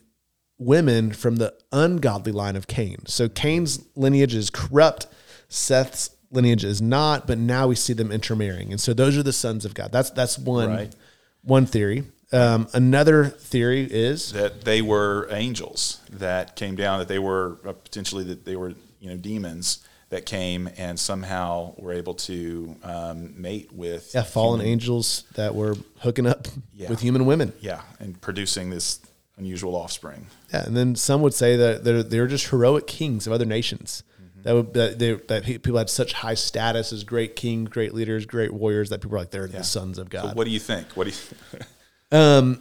[0.58, 3.04] women from the ungodly line of Cain.
[3.06, 5.06] So Cain's lineage is corrupt,
[5.48, 9.32] Seth's lineage is not, but now we see them intermarrying, and so those are the
[9.32, 9.92] sons of God.
[9.92, 10.94] That's that's one Right.
[11.42, 12.04] one theory.
[12.32, 17.72] Um, another theory is that they were angels that came down, that they were uh,
[17.72, 23.40] potentially that they were you know demons that came and somehow were able to um,
[23.40, 26.88] mate with yeah, fallen angels that were hooking up Yeah.
[26.88, 27.52] with human women.
[27.60, 29.00] yeah, and producing this
[29.36, 30.26] unusual offspring.
[30.52, 34.02] Yeah, and then some would say that they're they're just heroic kings of other nations.
[34.46, 38.26] That would that, they, that people had such high status as great kings, great leaders,
[38.26, 40.36] great warriors that people are like they're the sons of So God.
[40.36, 40.92] what do you think?
[40.92, 41.60] What do you?
[42.16, 42.60] Um,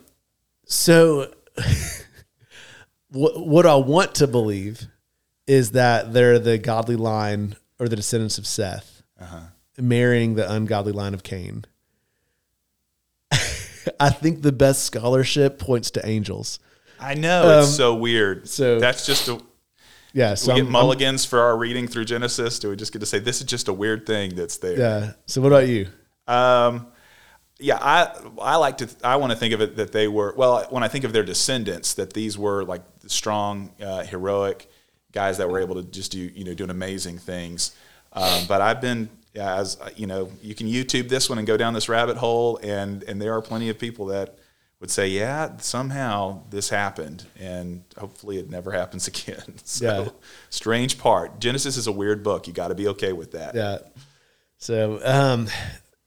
[0.65, 1.31] so
[3.09, 4.87] what what I want to believe
[5.45, 9.03] is that they're the godly line or the descendants of Seth
[9.77, 11.65] marrying the ungodly line of Cain.
[13.99, 16.57] I think the best scholarship points to angels.
[16.99, 18.49] I know it's Um, so weird.
[18.49, 19.39] so- that's just a.
[20.15, 22.57] Yeah, so we I'm- get mulligans for our reading through Genesis?
[22.57, 24.79] Do we just get to say this is just a weird thing that's there?
[24.79, 25.11] yeah.
[25.25, 25.87] So what about you?
[26.25, 26.87] Um,
[27.59, 30.65] yeah, I I like to I want to think of it that they were well
[30.69, 34.69] when I think of their descendants that these were like strong, uh, heroic
[35.11, 37.75] guys that were able to just do you know doing amazing things.
[38.13, 41.73] Um, but I've been as you know you can YouTube this one and go down
[41.73, 44.37] this rabbit hole and and there are plenty of people that
[44.85, 49.55] would say yeah somehow this happened and hopefully it never happens again.
[49.63, 50.09] so Yeah.
[50.51, 52.45] strange part Genesis is a weird book.
[52.47, 53.55] You got to be okay with that.
[53.55, 53.79] Yeah.
[54.59, 55.47] So, um,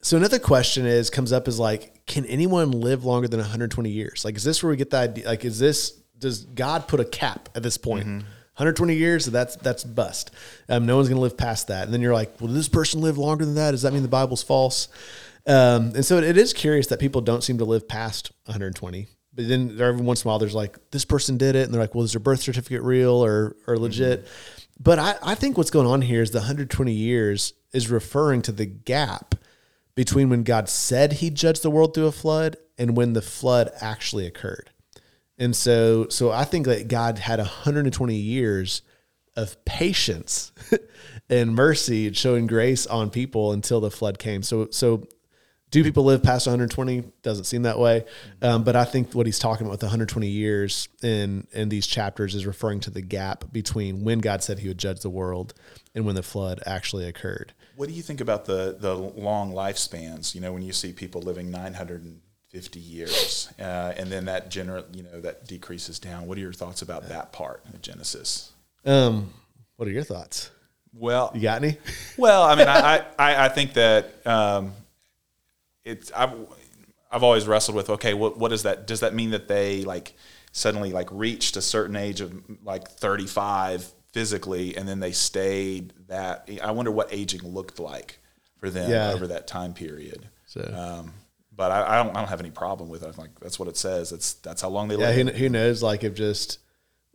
[0.01, 4.25] so another question is comes up is like, can anyone live longer than 120 years?
[4.25, 5.27] Like, is this where we get the idea?
[5.27, 8.07] Like, is this does God put a cap at this point?
[8.07, 10.31] 120 years, that's that's bust.
[10.69, 11.85] Um, no one's going to live past that.
[11.85, 13.73] And then you're like, well, did this person live longer than that?
[13.73, 14.89] Does that mean the Bible's false?
[15.49, 19.09] Um, and so it, it is curious that people don't seem to live past 120.
[19.35, 21.81] But then every once in a while, there's like this person did it, and they're
[21.81, 24.27] like, well, is their birth certificate real or or legit?
[24.81, 28.53] But I, I think what's going on here is the 120 years is referring to
[28.53, 29.35] the gap
[29.95, 33.71] between when God said he judged the world through a flood and when the flood
[33.81, 34.71] actually occurred.
[35.39, 38.83] And so so I think that God had 120 years
[39.37, 40.53] of patience
[41.31, 44.43] and mercy and showing grace on people until the flood came.
[44.43, 45.07] So so
[45.71, 47.05] do people live past 120?
[47.23, 48.05] Doesn't seem that way.
[48.41, 52.35] Um, but I think what he's talking about with 120 years in in these chapters
[52.35, 55.55] is referring to the gap between when God said he would judge the world
[55.95, 57.53] and when the flood actually occurred.
[57.77, 60.35] What do you think about the the long lifespans?
[60.35, 65.03] You know, when you see people living 950 years, uh, and then that general, you
[65.03, 66.27] know, that decreases down.
[66.27, 68.53] What are your thoughts about that part of Genesis?
[68.85, 69.33] Um,
[69.77, 70.51] what are your thoughts?
[70.95, 71.77] Well, You got any?
[72.17, 74.73] well, I mean, I, I, I think that um,
[75.89, 76.35] it's I've
[77.11, 80.15] I've always wrestled with okay, what what does that does that mean that they like
[80.53, 82.33] suddenly like reached a certain age of
[82.65, 88.19] like 35 physically and then they stayed that I wonder what aging looked like
[88.59, 89.13] for them Yeah.
[89.13, 90.29] over that time period.
[90.47, 91.13] So Um,
[91.55, 93.09] but I, I don't I don't have any problem with it.
[93.09, 94.13] I'm like that's what it says.
[94.13, 95.29] It's that's how long they yeah, live.
[95.29, 95.83] who, who knows?
[95.83, 96.59] Like if just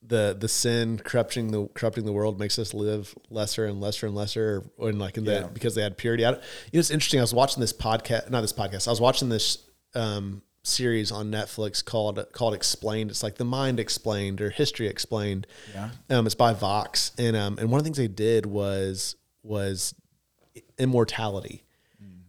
[0.06, 4.16] the the sin corrupting the corrupting the world makes us live lesser and lesser and
[4.16, 5.42] lesser, in like in Yeah.
[5.42, 6.26] the because they had purity.
[6.26, 6.42] I, you know,
[6.80, 7.20] it's interesting.
[7.20, 8.88] I was watching this podcast, not this podcast.
[8.88, 9.60] I was watching this
[9.96, 13.12] um, series on Netflix called called Explained.
[13.12, 15.48] It's like the mind explained or history explained.
[15.74, 15.90] Yeah.
[16.10, 19.94] Um, it's by Vox, and um, and one of the things they did was was
[20.78, 21.64] immortality.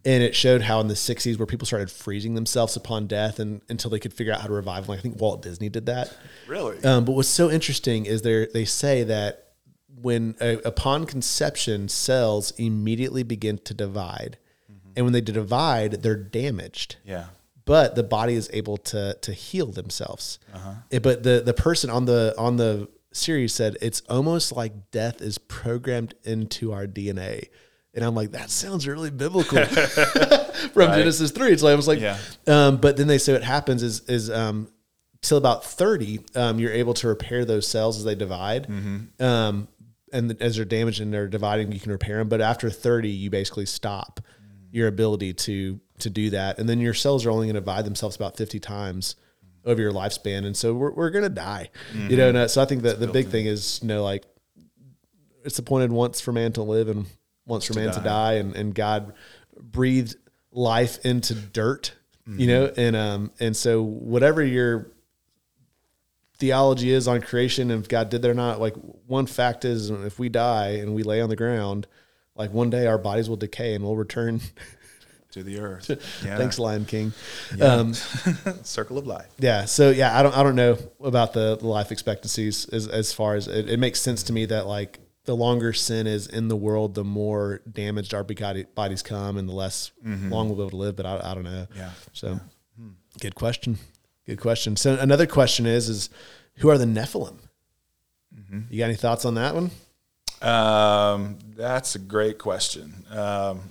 [0.05, 3.61] And it showed how in the 60s where people started freezing themselves upon death and
[3.69, 4.89] until they could figure out how to revive them.
[4.91, 6.15] Like I think Walt Disney did that.
[6.47, 6.83] Really?
[6.83, 9.47] Um, but what's so interesting is they they say that
[10.01, 14.37] when uh, upon conception, cells immediately begin to divide,
[14.95, 16.97] and when they divide, they're damaged.
[17.03, 17.25] yeah.
[17.65, 20.37] But the body is able to to heal themselves.
[20.91, 25.19] Eh, But the the person on the on the series said it's almost like death
[25.19, 27.47] is programmed into our DNA.
[27.95, 29.63] And I'm like, that sounds really biblical
[30.73, 31.51] from Genesis three.
[31.51, 32.17] It's like I was like, Yeah.
[32.47, 34.67] um, but then they say what happens is is um,
[35.21, 38.67] till about thirty, um, you're able to repair those cells as they divide.
[39.19, 39.67] Um,
[40.13, 42.29] and as they're damaged and they're dividing, you can repair them.
[42.29, 44.19] But after thirty, you basically stop
[44.71, 47.85] your ability to to do that, and then your cells are only going to divide
[47.85, 49.15] themselves about fifty times
[49.63, 51.69] over your lifespan, and so we're, we're going to die.
[52.09, 54.23] You know, and uh, so I think that the big thing is, you know, like
[55.43, 57.05] it's appointed once for man to live and
[57.45, 59.13] once for man to die, and, and God
[59.59, 60.15] breathed
[60.51, 61.93] life into dirt,
[62.27, 64.87] you know, and um and so whatever your
[66.37, 68.75] theology is on creation and if God did that or not, like
[69.07, 71.87] one fact is if we die and we lay on the ground,
[72.35, 74.41] like one day our bodies will decay and we'll return
[75.31, 75.91] to the earth.
[76.25, 76.37] Yeah.
[76.37, 77.13] Thanks, Lion King.
[77.61, 77.93] Um,
[78.63, 79.29] Circle of life.
[79.37, 79.65] yeah.
[79.65, 83.35] So yeah, I don't I don't know about the, the life expectancies as as far
[83.35, 86.55] as it, it makes sense to me that like the longer sin is in the
[86.55, 90.75] world, the more damaged our bodies come, and the less long we'll be able to
[90.77, 90.95] live.
[90.95, 91.67] But I, I don't know.
[91.75, 91.91] Yeah.
[92.13, 92.39] So,
[93.19, 93.77] good question.
[94.25, 94.75] Good question.
[94.75, 96.09] So another question is is
[96.55, 97.37] who are the Nephilim?
[98.69, 99.71] You got any thoughts on that one?
[100.41, 103.05] Um, that's a great question.
[103.09, 103.61] Um,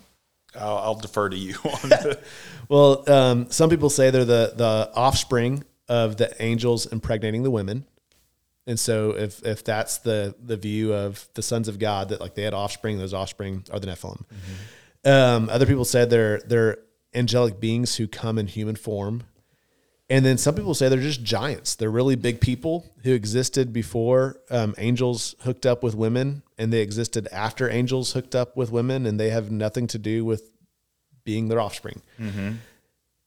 [0.59, 2.19] I'll, I'll defer to you on the,
[2.69, 7.85] Well, um, some people say they're the the offspring of the angels impregnating the women,
[8.67, 12.35] and so if if that's the the view of the sons of God that like
[12.35, 14.25] they had offspring, those offspring are the Nephilim.
[15.05, 16.79] Um, other people said they're they're
[17.15, 19.25] angelic beings who come in human form,
[20.09, 21.75] and then some people say they're just giants.
[21.75, 26.81] They're really big people who existed before um, angels hooked up with women, and they
[26.81, 30.51] existed after angels hooked up with women, and they have nothing to do with
[31.25, 32.01] being their offspring.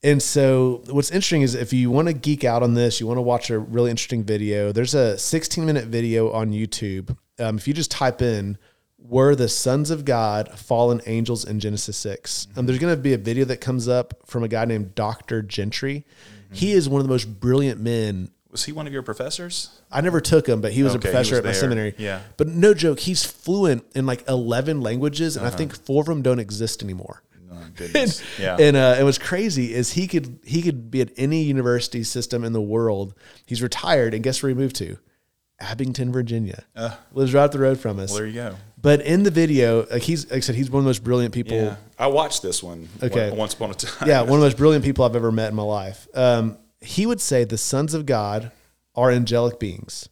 [0.03, 3.17] And so, what's interesting is if you want to geek out on this, you want
[3.17, 4.71] to watch a really interesting video.
[4.71, 7.17] There's a 16 minute video on YouTube.
[7.39, 8.57] Um, if you just type in
[8.99, 13.13] "Were the sons of God fallen angels in Genesis 6?" Um, there's going to be
[13.13, 15.41] a video that comes up from a guy named Dr.
[15.41, 16.05] Gentry.
[16.51, 19.81] He is one of the most brilliant men was he one of your professors?
[19.91, 21.59] I never took him, but he was Okay, a professor was at my there.
[21.59, 21.95] seminary.
[21.97, 22.21] Yeah.
[22.37, 25.53] But no joke, he's fluent in like 11 languages, and Uh-huh.
[25.53, 27.21] I think four of them don't exist anymore.
[27.77, 28.21] Goodness.
[28.39, 28.57] yeah.
[28.59, 32.43] And uh, and what's crazy is he could he could be at any university system
[32.43, 33.13] in the world.
[33.45, 34.97] He's retired, and guess where he moved to?
[35.59, 36.63] Abingdon, Virginia.
[37.13, 38.11] Lives right up the road from us.
[38.11, 38.13] Uh.
[38.13, 38.55] well, there you go.
[38.79, 41.33] but in the video, like he's like I said, he's one of the most brilliant
[41.33, 41.57] people.
[41.57, 41.75] Yeah.
[41.97, 43.31] I watched this one Okay.
[43.31, 44.07] once upon a time.
[44.07, 46.07] yeah, one of the most brilliant people I've ever met in my life.
[46.13, 48.51] Um, he would say the sons of God
[48.93, 50.09] are angelic beings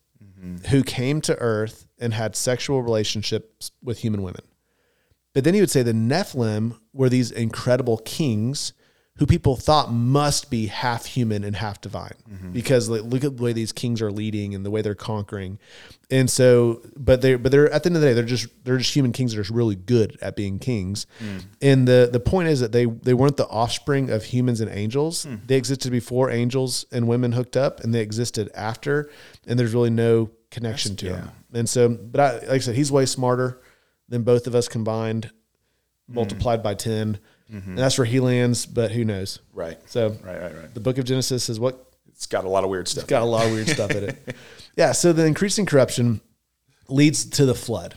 [0.70, 4.42] who came to earth and had sexual relationships with human women.
[5.34, 8.74] But then he would say the Nephilim were these incredible kings
[9.18, 12.52] who people thought must be half human and half divine mm-hmm.
[12.52, 15.58] because like, look at the way these kings are leading and the way they're conquering.
[16.12, 18.78] And so, but they, but they're at the end of the day, they're just they're
[18.78, 21.08] just human kings that are really good at being kings.
[21.24, 21.46] Mm.
[21.62, 25.26] And the the point is that they they weren't the offspring of humans and angels.
[25.26, 25.48] Mm.
[25.48, 29.10] They existed before angels and women hooked up, and they existed after.
[29.48, 31.32] And there's really no connection to them.
[31.54, 33.62] And so, but I, like I said, he's way smarter
[34.10, 35.32] than both of us combined,
[36.06, 36.16] Mm-hmm.
[36.16, 37.20] multiplied by 10.
[37.52, 37.70] Mm-hmm.
[37.72, 39.40] And that's where he lands, but who knows?
[39.54, 39.78] Right.
[39.90, 40.74] So Right, right, right.
[40.74, 43.08] the book of Genesis is what It's got a lot of weird stuff.
[43.08, 44.36] got a lot of weird stuff in it.
[44.78, 44.92] Yeah.
[44.92, 46.22] So the increasing corruption
[46.90, 47.96] leads to the flood,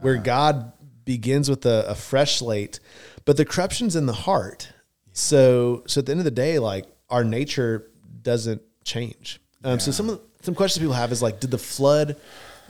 [0.00, 0.22] where ah.
[0.22, 0.72] God
[1.04, 2.80] begins with a, a fresh slate,
[3.24, 4.70] but the corruption's in the heart.
[5.12, 7.90] So, so at the end of the day, like our nature
[8.22, 9.40] doesn't change.
[9.64, 12.16] Um, So some some questions people have is like, did the flood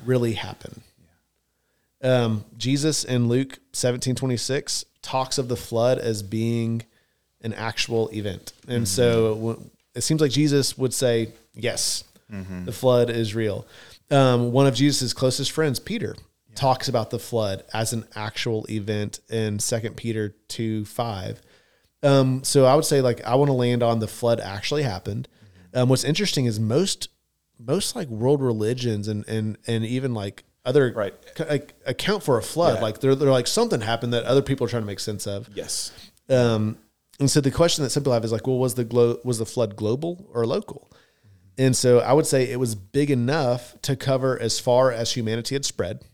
[0.07, 0.81] really happen?
[2.03, 6.83] Um, Jesus in Luke seventeen twenty six talks of the flood as being
[7.43, 8.53] an actual event.
[8.67, 9.61] And so
[9.95, 12.05] it seems like Jesus would say, yes,
[12.67, 13.67] the flood is real.
[14.11, 16.15] Um, one of Jesus' closest friends, Peter,
[16.55, 21.41] talks about the flood as an actual event in Second Peter 2 5.
[22.03, 25.27] Um, so I would say, like, I want to land on the flood actually happened.
[25.75, 27.09] Um, what's interesting is most,
[27.59, 31.14] most like world religions and, and, and even like other Right.
[31.48, 32.76] like account for a flood.
[32.76, 32.83] Yeah.
[32.83, 35.48] Like they're, they're like something happened that other people are trying to make sense of.
[35.54, 35.92] Yes.
[36.28, 36.78] Um,
[37.20, 39.38] and so the question that some people have is like, well, was the glo- was
[39.38, 40.90] the flood global or local?
[41.57, 45.54] And so I would say it was big enough to cover as far as humanity
[45.57, 46.04] had spread,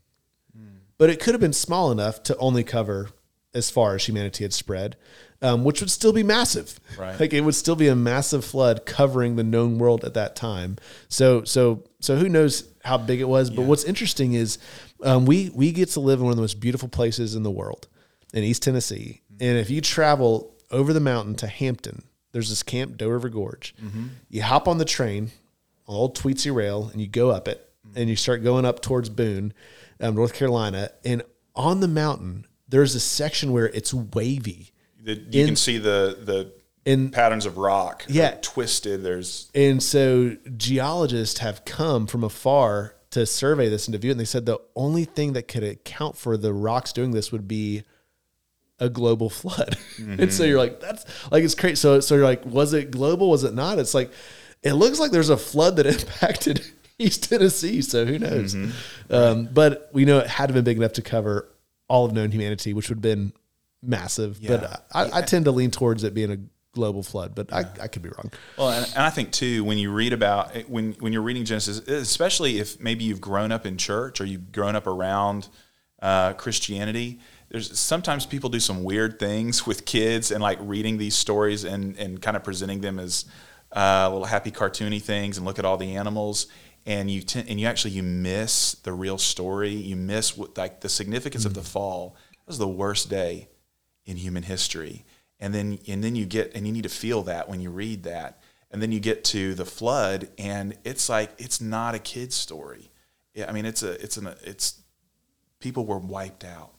[0.96, 3.10] but it could have been small enough to only cover
[3.52, 4.96] as far as humanity had spread,
[5.42, 6.80] um, which would still be massive.
[6.98, 7.18] Right.
[7.20, 10.76] Like it would still be a massive flood covering the known world at that time.
[11.08, 13.50] So so so who knows how big it was?
[13.50, 14.58] But what's interesting is
[15.02, 17.50] um, we we get to live in one of the most beautiful places in the
[17.50, 17.88] world,
[18.32, 19.22] in East Tennessee.
[19.40, 23.74] And if you travel over the mountain to Hampton, there's this camp, Doe River Gorge.
[24.28, 25.30] You hop on the train
[25.86, 29.08] on old Tweetsie rail and you go up it and you start going up towards
[29.08, 29.52] Boone,
[30.00, 30.90] um, North Carolina.
[31.04, 31.22] And
[31.54, 34.72] on the mountain, there's a section where it's wavy.
[35.02, 36.52] The, you In- can see the the
[36.84, 38.04] In patterns of rock.
[38.08, 38.36] Yeah.
[38.42, 39.02] Twisted.
[39.02, 44.12] There's And so geologists have come from afar to survey this and to view it.
[44.12, 47.48] And they said the only thing that could account for the rocks doing this would
[47.48, 47.84] be
[48.78, 49.76] a global flood.
[49.98, 51.76] and so you're like, that's like, it's crazy.
[51.76, 53.30] So, so you're like, was it global?
[53.30, 53.78] Was it not?
[53.78, 54.10] It's like,
[54.62, 56.64] it looks like there's a flood that impacted
[56.98, 57.82] East Tennessee.
[57.82, 58.56] So who knows?
[59.10, 61.48] Um, but we know it had to have been big enough to cover
[61.88, 63.32] all of known humanity, which would have been
[63.82, 64.38] massive.
[64.40, 64.56] Yeah.
[64.56, 66.38] But I, I tend to lean towards it being a
[66.74, 68.30] global flood, but I, I could be wrong.
[68.58, 71.44] Well, and, and I think too, when you read about it, when when you're reading
[71.44, 75.48] Genesis, especially if maybe you've grown up in church or you've grown up around
[76.02, 77.20] uh, Christianity.
[77.48, 81.96] There's sometimes people do some weird things with kids and like reading these stories and,
[81.96, 83.26] and kind of presenting them as
[83.74, 86.48] uh, little happy cartoony things and look at all the animals
[86.86, 89.70] and you t- and you actually you miss the real story.
[89.70, 91.50] You miss what, like the significance mm-hmm.
[91.50, 91.72] of the mm.
[91.72, 92.16] fall.
[92.32, 93.48] It was the worst day
[94.04, 95.04] in human history,
[95.44, 98.04] and then and then you get and you need to feel that when you read
[98.04, 98.40] that,
[98.70, 102.90] and then you get to the flood, and it's like it's not a kid's story.
[103.46, 104.80] I mean it's a it's an it's
[105.60, 106.72] people were wiped out,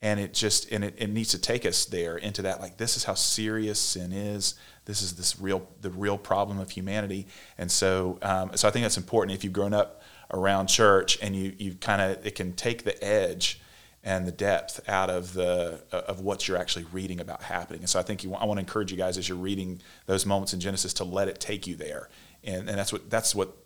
[0.00, 2.96] and it just and it, it needs to take us there into that like this
[2.96, 4.56] is how serious sin is.
[4.84, 7.28] This is this real the real problem of humanity.
[7.56, 10.02] And so um, so I think that's important if you've grown up
[10.34, 13.60] around church and you you kind of it can take the edge
[14.04, 17.80] and the depth out of the of what you're actually reading about happening.
[17.80, 20.26] And so I think you I want to encourage you guys as you're reading those
[20.26, 22.08] moments in Genesis to let it take you there.
[22.42, 23.56] And and that's what that's what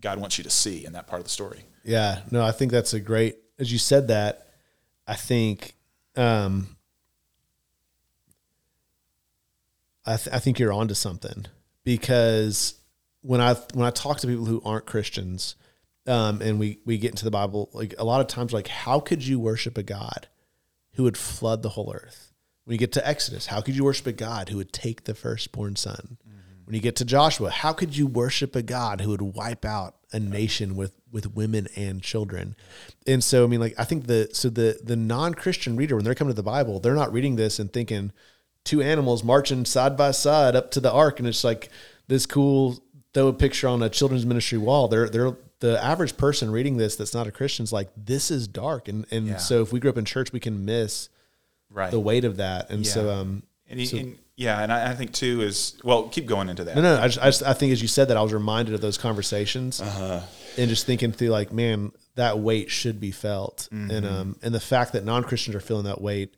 [0.00, 1.64] God wants you to see in that part of the story.
[1.84, 4.48] Yeah no I think that's a great as you said that
[5.06, 5.74] I think
[6.16, 6.76] um,
[10.06, 11.46] I, th- I think you're onto something.
[11.84, 12.74] Because
[13.22, 15.56] when I when I talk to people who aren't Christians,
[16.06, 19.00] um, and we we get into the Bible, like a lot of times, like how
[19.00, 20.28] could you worship a God
[20.94, 22.32] who would flood the whole earth?
[22.64, 25.14] When you get to Exodus, how could you worship a God who would take the
[25.14, 26.18] firstborn son?
[26.26, 26.64] Mm-hmm.
[26.64, 29.96] When you get to Joshua, how could you worship a God who would wipe out
[30.12, 32.56] a nation with with women and children?
[33.06, 36.04] And so, I mean, like I think the so the the non Christian reader when
[36.04, 38.12] they're coming to the Bible, they're not reading this and thinking
[38.64, 41.70] two animals marching side by side up to the ark, and it's like
[42.08, 42.82] this cool
[43.12, 44.88] throw a picture on a children's ministry wall.
[44.88, 48.88] They're they're the average person reading this that's not a Christian's like this is dark,
[48.88, 49.36] and and yeah.
[49.36, 51.08] so if we grew up in church, we can miss
[51.70, 51.90] right.
[51.90, 52.92] the weight of that, and yeah.
[52.92, 53.42] so um.
[53.68, 56.74] And, so, and, yeah, and I, I, think too is well, keep going into that.
[56.74, 58.74] No, no, I, just, I, just, I think as you said that, I was reminded
[58.74, 60.22] of those conversations, uh-huh.
[60.58, 63.90] and just thinking through like, man, that weight should be felt, mm-hmm.
[63.90, 66.34] and um, and the fact that non Christians are feeling that weight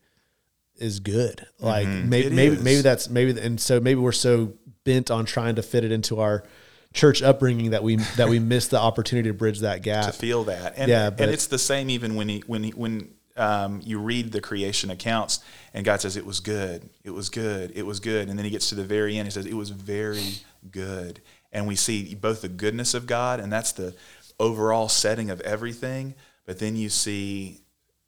[0.77, 1.47] is good.
[1.61, 2.09] Like mm-hmm.
[2.09, 4.53] maybe maybe maybe that's maybe and so maybe we're so
[4.85, 6.45] bent on trying to fit it into our
[6.93, 10.07] church upbringing that we that we miss the opportunity to bridge that gap.
[10.07, 10.75] To feel that.
[10.77, 14.33] And yeah, and it's the same even when he when he, when um, you read
[14.33, 15.41] the creation accounts
[15.73, 16.89] and God says it was good.
[17.03, 17.73] It was good.
[17.75, 18.29] It was good.
[18.29, 20.35] And then he gets to the very end he says it was very
[20.71, 21.21] good.
[21.51, 23.95] And we see both the goodness of God and that's the
[24.39, 26.15] overall setting of everything.
[26.45, 27.63] But then you see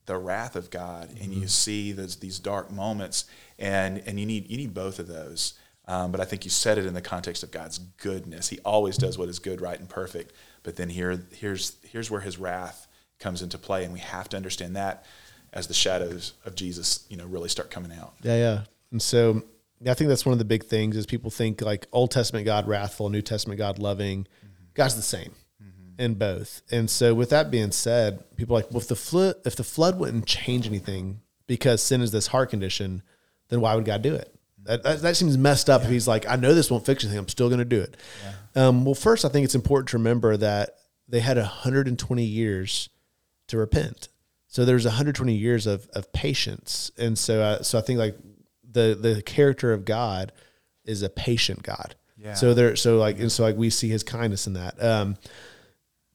[0.07, 1.43] the wrath of God, and mm-hmm.
[1.43, 3.25] you see those, these dark moments,
[3.59, 5.55] and and you need you need both of those.
[5.87, 8.49] Um, but I think you said it in the context of God's goodness.
[8.49, 10.33] He always does what is good, right, and perfect.
[10.63, 12.87] But then here here's here's where His wrath
[13.19, 15.05] comes into play, and we have to understand that
[15.53, 18.15] as the shadows of Jesus, you know, really start coming out.
[18.23, 18.61] Yeah, yeah.
[18.91, 19.43] And so
[19.87, 22.67] I think that's one of the big things is people think like Old Testament God
[22.67, 24.25] wrathful, New Testament God loving.
[24.25, 24.65] Mm-hmm.
[24.75, 25.35] God's the same
[25.99, 26.63] in both.
[26.71, 29.65] And so, with that being said, people are like, well, if the flood, if the
[29.65, 33.03] flood wouldn't change anything because sin is this heart condition,
[33.49, 34.34] then why would God do it?
[34.65, 35.83] That, that, that seems messed up.
[35.83, 35.87] Yeah.
[35.87, 37.97] If He's like, I know this won't fix anything, I'm still going to do it.
[38.57, 38.69] Yeah.
[38.69, 40.77] Um, well, first, I think it's important to remember that
[41.09, 42.89] they had 120 years
[43.49, 44.09] to repent.
[44.47, 48.17] So there's 120 years of of patience, and so uh, so I think like
[48.71, 50.31] the the character of God
[50.85, 51.97] is a patient God.
[52.17, 52.35] Yeah.
[52.35, 54.81] So there, so like, and so like we see His kindness in that.
[54.81, 55.17] Um,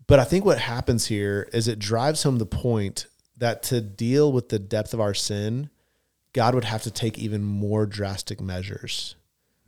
[0.08, 4.32] but I think what happens here is it drives home the point that to deal
[4.32, 5.70] with the depth of our sin,
[6.34, 9.16] God would have to take even more drastic measures.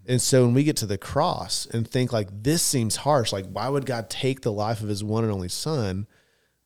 [0.05, 3.45] And so when we get to the cross and think like this seems harsh, like
[3.51, 6.07] why would God take the life of his one and only son?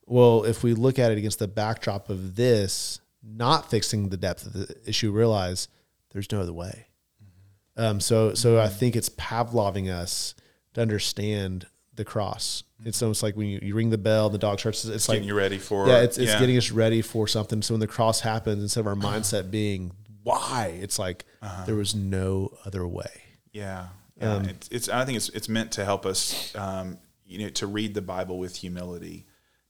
[0.05, 4.45] Well, if we look at it against the backdrop of this, not fixing the depth
[4.45, 5.67] of the issue, realize
[6.11, 6.87] there's no other way.
[7.23, 7.83] Mm-hmm.
[7.83, 10.35] Um, so, so I think it's Pavloving us
[10.73, 12.63] to understand the cross.
[12.83, 14.85] It's almost like when you, you ring the bell, the dog starts.
[14.85, 15.87] It's, like getting you ready for.
[15.87, 16.39] Yeah, it's, it's yeah.
[16.39, 17.61] getting us ready for something.
[17.61, 19.91] So when the cross happens, instead of our mindset being
[20.23, 21.65] why, it's like uh-huh.
[21.65, 23.23] there was no other way.
[23.51, 23.87] Yeah,
[24.19, 24.33] yeah.
[24.33, 27.67] Um, it's, it's, I think it's it's meant to help us, um, you know, to
[27.67, 29.25] read the Bible with humility,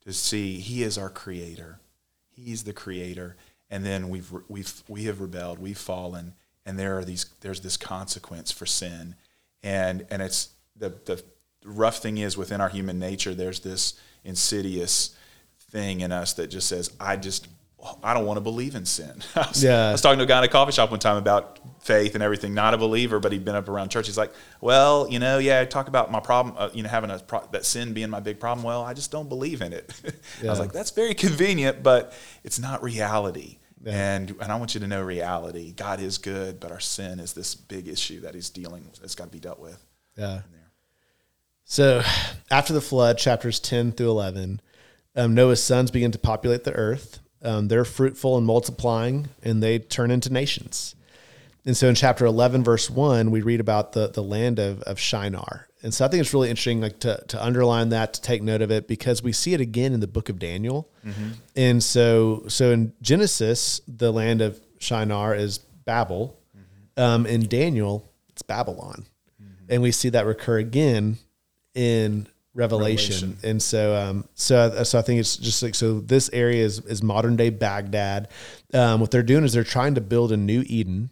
[0.05, 1.80] to see He is our Creator,
[2.30, 3.36] He's the Creator,
[3.69, 6.34] and then we've we've we have rebelled, we've fallen,
[6.65, 9.15] and there are these there's this consequence for sin,
[9.61, 11.23] and and it's the the
[11.66, 15.16] rough thing is within our human nature, there's this insidious
[15.72, 17.47] thing in us that just says, I just,
[18.03, 19.22] I don't want to believe in sin.
[19.36, 19.89] I was, yeah.
[19.89, 22.24] I was talking to a guy in a coffee shop one time about faith and
[22.24, 24.07] everything, not a believer, but he'd been up around church.
[24.07, 27.11] He's like, well, you know, yeah, I talk about my problem, uh, you know, having
[27.11, 28.63] a pro- that sin being my big problem.
[28.63, 29.93] Well, I just don't believe in it.
[30.41, 30.47] Yeah.
[30.47, 32.13] I was like, that's very convenient, but
[32.43, 33.57] it's not reality.
[33.84, 34.16] Yeah.
[34.16, 35.72] And and I want you to know reality.
[35.72, 38.86] God is good, but our sin is this big issue that He's dealing.
[38.89, 39.03] with.
[39.03, 39.84] It's got to be dealt with.
[40.18, 40.41] Yeah.
[41.66, 42.03] So
[42.49, 44.61] after the flood, chapters 10 through 11,
[45.16, 47.20] um, Noah's sons begin to populate the earth.
[47.43, 50.95] um, they're fruitful and multiplying, and they turn into nations.
[51.66, 54.99] And so in chapter 11, verse 1, we read about the, the land of, of
[54.99, 55.68] Shinar.
[55.82, 58.61] And so I think it's really interesting like to, to underline that, to take note
[58.61, 60.89] of it, because we see it again in the book of Daniel.
[61.05, 61.30] Mm-hmm.
[61.55, 66.39] And so so in Genesis, the land of Shinar is Babel.
[66.57, 67.01] Mm-hmm.
[67.01, 69.05] Um, in Daniel, it's Babylon.
[69.41, 69.66] Mm-hmm.
[69.70, 71.18] And we see that recur again
[71.76, 73.13] in Revelation.
[73.13, 73.38] Revelation.
[73.43, 77.03] And so, um, so, so I think it's just like, so this area is, is
[77.03, 78.30] modern day Baghdad.
[78.73, 81.09] Um, what they're doing is they're trying to build a new Eden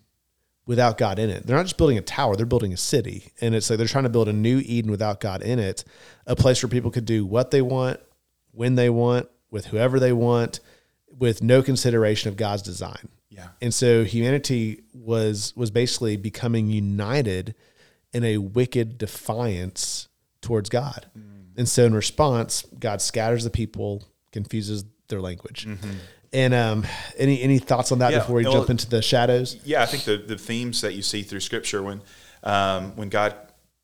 [0.66, 1.46] without God in it.
[1.46, 3.32] They're not just building a tower, they're building a city.
[3.42, 5.84] And it's like they're trying to build a new Eden without God in it,
[6.26, 8.00] a place where people could do what they want,
[8.52, 10.62] when they want, with whoever they want,
[11.10, 13.10] with no consideration of God's design.
[13.30, 13.50] Yeah.
[13.62, 17.56] And so humanity was was basically becoming united
[18.14, 20.08] in a wicked defiance
[20.44, 21.08] towards God.
[21.18, 21.58] Mm.
[21.58, 25.66] And so in response, God scatters the people, confuses their language.
[25.66, 25.92] Mm-hmm.
[26.34, 26.86] And um,
[27.18, 29.60] any any thoughts on that yeah, before we well, jump into the shadows?
[29.64, 32.02] Yeah, I think the, the themes that you see through Scripture when
[32.42, 33.36] um, when God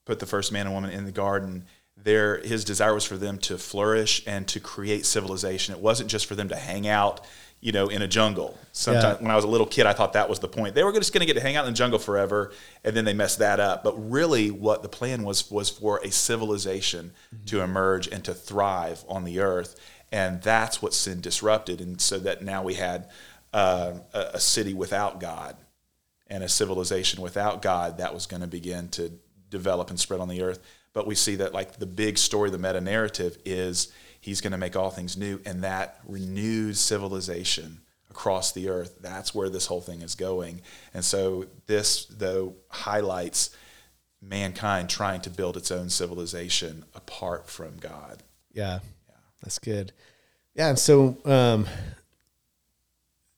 [0.05, 3.37] put the first man and woman in the garden, there his desire was for them
[3.37, 5.75] to flourish and to create civilization.
[5.75, 7.23] It wasn't just for them to hang out,
[7.61, 8.57] you know, in a jungle.
[8.71, 9.23] Sometimes yeah.
[9.23, 10.75] when I was a little kid, I thought that was the point.
[10.75, 12.51] They were just going to get to hang out in the jungle forever,
[12.83, 13.83] and then they messed that up.
[13.83, 17.45] But really, what the plan was was for a civilization mm-hmm.
[17.45, 19.75] to emerge and to thrive on the earth
[20.11, 23.09] and that's what sin disrupted and so that now we had
[23.53, 25.55] uh, a, a city without god
[26.27, 29.11] and a civilization without god that was going to begin to
[29.49, 30.59] develop and spread on the earth
[30.93, 34.57] but we see that like the big story the meta narrative is he's going to
[34.57, 39.81] make all things new and that renews civilization across the earth that's where this whole
[39.81, 40.61] thing is going
[40.93, 43.49] and so this though highlights
[44.21, 48.79] mankind trying to build its own civilization apart from god yeah
[49.41, 49.91] that's good.
[50.55, 51.65] Yeah, and so um,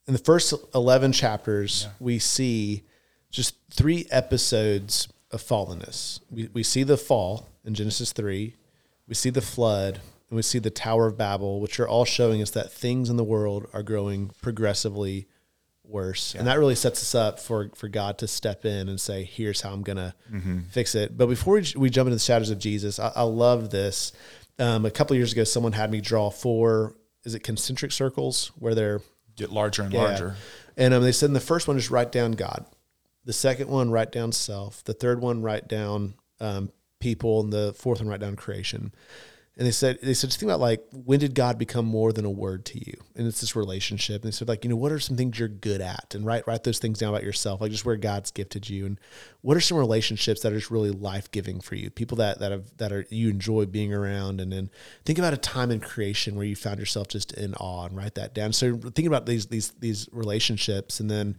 [0.08, 1.92] in the first eleven chapters, yeah.
[2.00, 2.84] we see
[3.30, 6.20] just three episodes of fallenness.
[6.30, 8.56] We we see the fall in Genesis three,
[9.08, 10.02] we see the flood,
[10.32, 13.18] and we see the Tower of Babel, which are all showing us that things in
[13.18, 15.28] the world are growing progressively
[15.84, 16.34] worse.
[16.34, 16.40] Yeah.
[16.40, 19.60] And that really sets us up for, for God to step in and say, here's
[19.60, 20.60] how I'm going to mm-hmm.
[20.70, 21.18] fix it.
[21.18, 24.14] But before we, we jump into the shadows of Jesus, I, I love this
[24.58, 26.96] um, a couple years ago, someone had me draw four.
[27.26, 29.02] Is it concentric circles where they're
[29.36, 30.02] get larger and yeah.
[30.02, 30.36] larger?
[30.78, 32.66] And um, they said in the first one, just write down God.
[33.26, 34.82] The second one, write down self.
[34.86, 38.94] The third one, write down um, people, and the fourth one, write down creation
[39.58, 42.24] and they said they said just think about like when did God become more than
[42.24, 42.94] a word to you?
[43.16, 44.24] And it's this relationship.
[44.24, 46.48] And they said like you know what are some things you're good at and write
[46.48, 49.00] write those things down about yourself like just where God's gifted you and
[49.42, 51.90] what are some relationships that are just really life giving for you?
[51.90, 54.70] People that that have that are you enjoy being around and then
[55.06, 58.16] think about a time in creation where you found yourself just in awe and write
[58.16, 58.54] that down.
[58.54, 61.36] So think about these these these relationships and then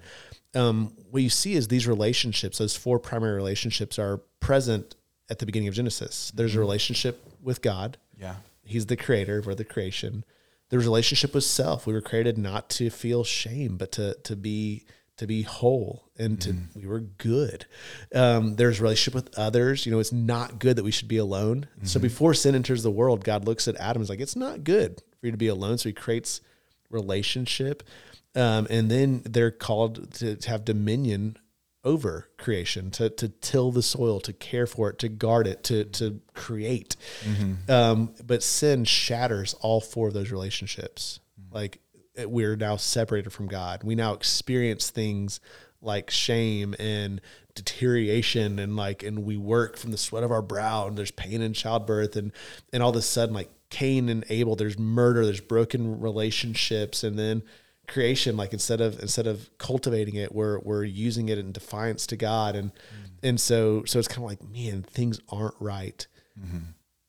[0.54, 4.96] um, what you see is these relationships, those four primary relationships, are present
[5.30, 6.30] at the beginning of Genesis.
[6.34, 6.60] There's a mm-hmm.
[6.60, 7.96] relationship with God.
[8.22, 8.36] Yeah.
[8.64, 10.24] He's the creator, we're the creation.
[10.70, 11.86] The relationship with self.
[11.86, 14.86] We were created not to feel shame, but to to be
[15.18, 16.74] to be whole and to mm.
[16.74, 17.66] we were good.
[18.14, 19.84] Um, there's relationship with others.
[19.84, 21.66] You know, it's not good that we should be alone.
[21.76, 21.86] Mm-hmm.
[21.86, 24.64] So before sin enters the world, God looks at Adam and is like, it's not
[24.64, 25.78] good for you to be alone.
[25.78, 26.40] So he creates
[26.90, 27.82] relationship.
[28.34, 31.36] Um, and then they're called to, to have dominion
[31.84, 35.84] over creation, to to till the soil, to care for it, to guard it, to
[35.84, 36.96] to create.
[37.24, 37.70] Mm-hmm.
[37.70, 41.20] Um, but sin shatters all four of those relationships.
[41.40, 41.54] Mm-hmm.
[41.54, 41.78] Like
[42.26, 43.82] we're now separated from God.
[43.84, 45.40] We now experience things
[45.80, 47.20] like shame and
[47.54, 51.42] deterioration and like and we work from the sweat of our brow and there's pain
[51.42, 52.32] in childbirth and
[52.72, 57.18] and all of a sudden like Cain and Abel, there's murder, there's broken relationships, and
[57.18, 57.42] then
[57.88, 62.16] creation like instead of instead of cultivating it we're we're using it in defiance to
[62.16, 62.56] god.
[62.56, 63.26] And mm-hmm.
[63.26, 66.06] and so so it's kind of like man things aren't right.
[66.38, 66.58] Mm-hmm.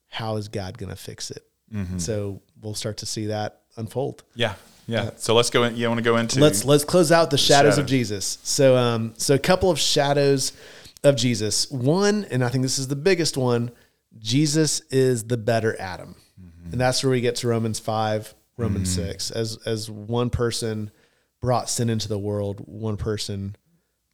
[0.09, 1.43] How is god going to fix it?
[1.73, 1.97] Mm-hmm.
[1.97, 4.23] so we'll start to see that unfold.
[4.35, 4.55] Yeah
[4.87, 5.11] yeah.
[5.15, 7.77] So let's go in you want to go into let's let's close out the shadows
[7.77, 8.37] of jesus.
[8.43, 10.53] So um so a couple of shadows
[11.03, 11.69] of jesus.
[11.71, 13.71] One and i think this is the biggest one
[14.19, 16.15] jesus is the better adam.
[16.39, 16.71] Mm-hmm.
[16.73, 19.07] and that's where we get to romans 5 Romans mm-hmm.
[19.07, 20.91] 6 as as one person
[21.41, 23.55] brought sin into the world one person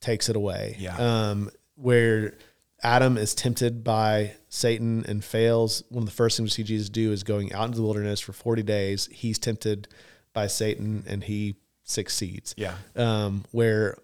[0.01, 2.33] takes it away yeah um where
[2.81, 5.83] Adam is tempted by Satan and fails.
[5.89, 8.19] One of the first things we see Jesus do is going out into the wilderness
[8.19, 9.09] for 40 days.
[9.11, 9.87] He's tempted
[10.33, 12.55] by Satan and he succeeds.
[12.57, 12.75] Yeah.
[12.95, 13.97] Um, where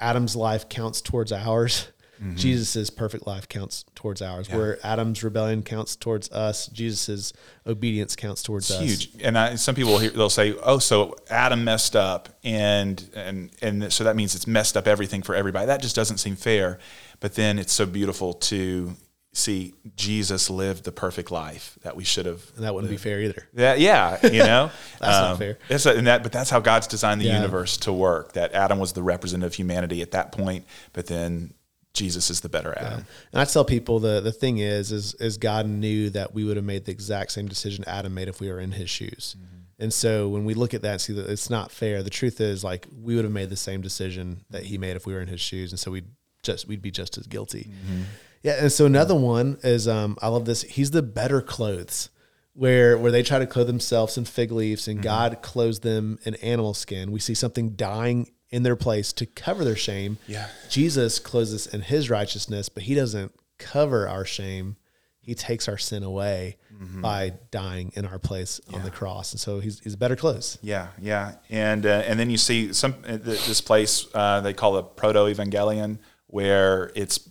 [0.00, 1.88] Adam's life counts towards ours.
[2.20, 2.36] Mm-hmm.
[2.36, 4.48] Jesus' perfect life counts towards ours.
[4.50, 7.32] Where Adam's rebellion counts towards us, Jesus'
[7.66, 8.80] obedience counts towards us.
[8.80, 9.10] huge.
[9.22, 13.92] And I, some people hear, they'll say, "Oh, so Adam messed up, and and and
[13.92, 16.78] so that means it's messed up everything for everybody." That just doesn't seem fair.
[17.20, 18.94] But then it's so beautiful to
[19.32, 22.42] see Jesus lived the perfect life that we should have.
[22.56, 23.46] And that wouldn't be fair either.
[23.52, 25.58] That yeah, you know, That's not um, fair.
[25.68, 27.36] That's a, and that, but that's how God's designed the Yeah.
[27.36, 28.32] universe to work.
[28.32, 30.64] That Adam was the representative of humanity at that point,
[30.94, 31.52] but then
[31.96, 33.06] Jesus is the better Adam.
[33.32, 36.56] And I tell people the the thing is is is God knew that we would
[36.56, 39.34] have made the exact same decision Adam made if we were in his shoes.
[39.36, 39.56] Mm-hmm.
[39.78, 42.40] And so when we look at that and see that it's not fair, the truth
[42.40, 45.20] is like we would have made the same decision that he made if we were
[45.20, 45.72] in his shoes.
[45.72, 46.08] And so we'd
[46.42, 47.70] just we'd be just as guilty.
[47.70, 48.02] Mm-hmm.
[48.42, 48.56] Yeah.
[48.60, 50.62] And so another one is um I love this.
[50.62, 52.10] He's the better clothes.
[52.52, 55.04] Where where they try to clothe themselves in fig leaves and mm-hmm.
[55.04, 57.10] God clothes them in animal skin.
[57.10, 60.18] We see something dying in their place to cover their shame.
[60.26, 60.48] Yeah.
[60.70, 64.76] Jesus clothes us in his righteousness, but he doesn't cover our shame.
[65.20, 66.56] He takes our sin away
[67.00, 69.32] by dying in our place on the cross.
[69.32, 70.58] And so he's, he's better clothes.
[70.62, 74.76] Yeah, yeah, and uh, and then you see some uh, this place uh, they call
[74.76, 77.28] a proto evangelion, where it's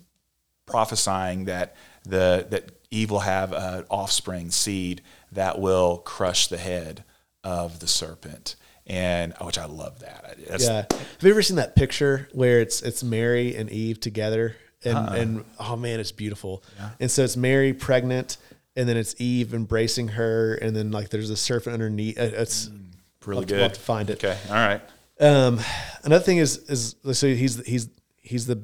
[0.66, 5.02] prophesying that the that Eve will have an offspring seed
[5.32, 7.04] that will crush the head
[7.44, 8.56] of the serpent,
[8.88, 10.38] and which I love that.
[10.48, 10.86] That's, Yeah.
[10.92, 14.56] Have you ever seen that picture where it's it's Mary and Eve together?
[14.84, 16.64] And, and oh man, it's beautiful.
[17.00, 18.38] And so it's Mary pregnant,
[18.76, 22.20] and then it's Eve embracing her, and then like there's a serpent underneath.
[22.20, 22.70] Uh, It's
[23.26, 23.62] really I'll have to- good.
[23.64, 24.24] have to find it.
[24.24, 24.82] Okay, all right.
[25.20, 25.60] Um,
[26.04, 27.90] another thing is is so he's he's
[28.22, 28.62] he's the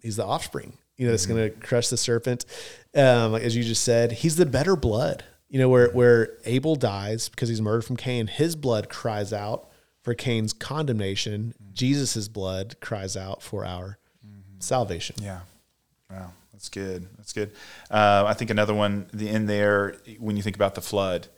[0.00, 0.76] he's the offspring.
[0.98, 2.44] You know, that's going to crush the serpent.
[2.94, 5.24] Um, like as you just said, he's the better blood.
[5.52, 9.68] You know, where where Abel dies because he's murdered from Cain, his blood cries out
[10.00, 11.52] for Cain's condemnation.
[11.74, 13.98] Jesus's blood cries out for our
[14.60, 15.16] salvation.
[15.20, 15.40] Yeah.
[16.10, 17.06] Wow, that's good.
[17.18, 17.52] That's good.
[17.90, 21.28] Uh, I think another one the in there when you think about the flood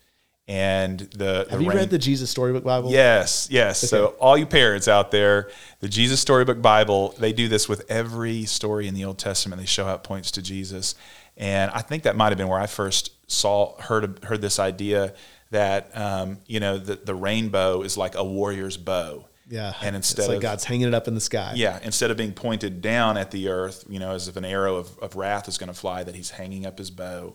[0.47, 2.93] and the Have the you rain- read the Jesus Storybook Bible?
[2.93, 3.81] Yes, yes.
[3.81, 5.51] So all you parents out there,
[5.81, 9.59] the Jesus Storybook Bible, they do this with every story in the Old Testament.
[9.61, 10.95] They show how it points to Jesus,
[11.37, 15.15] and I think that might have been where I first saw heard heard this idea
[15.51, 19.27] that um, you know the the rainbow is like a warrior's bow.
[19.47, 19.75] Yeah.
[19.83, 21.53] and it's instead like of God's hanging it up in the sky.
[21.55, 24.77] yeah, instead of being pointed down at the earth, you know, as if an arrow
[24.77, 27.35] of, of wrath is going to fly, that he's hanging up his bow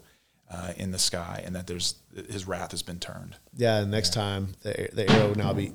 [0.50, 1.96] uh, in the sky, and that there's
[2.28, 3.36] his wrath has been turned.
[3.56, 5.72] Yeah, and next time the the arrow will now be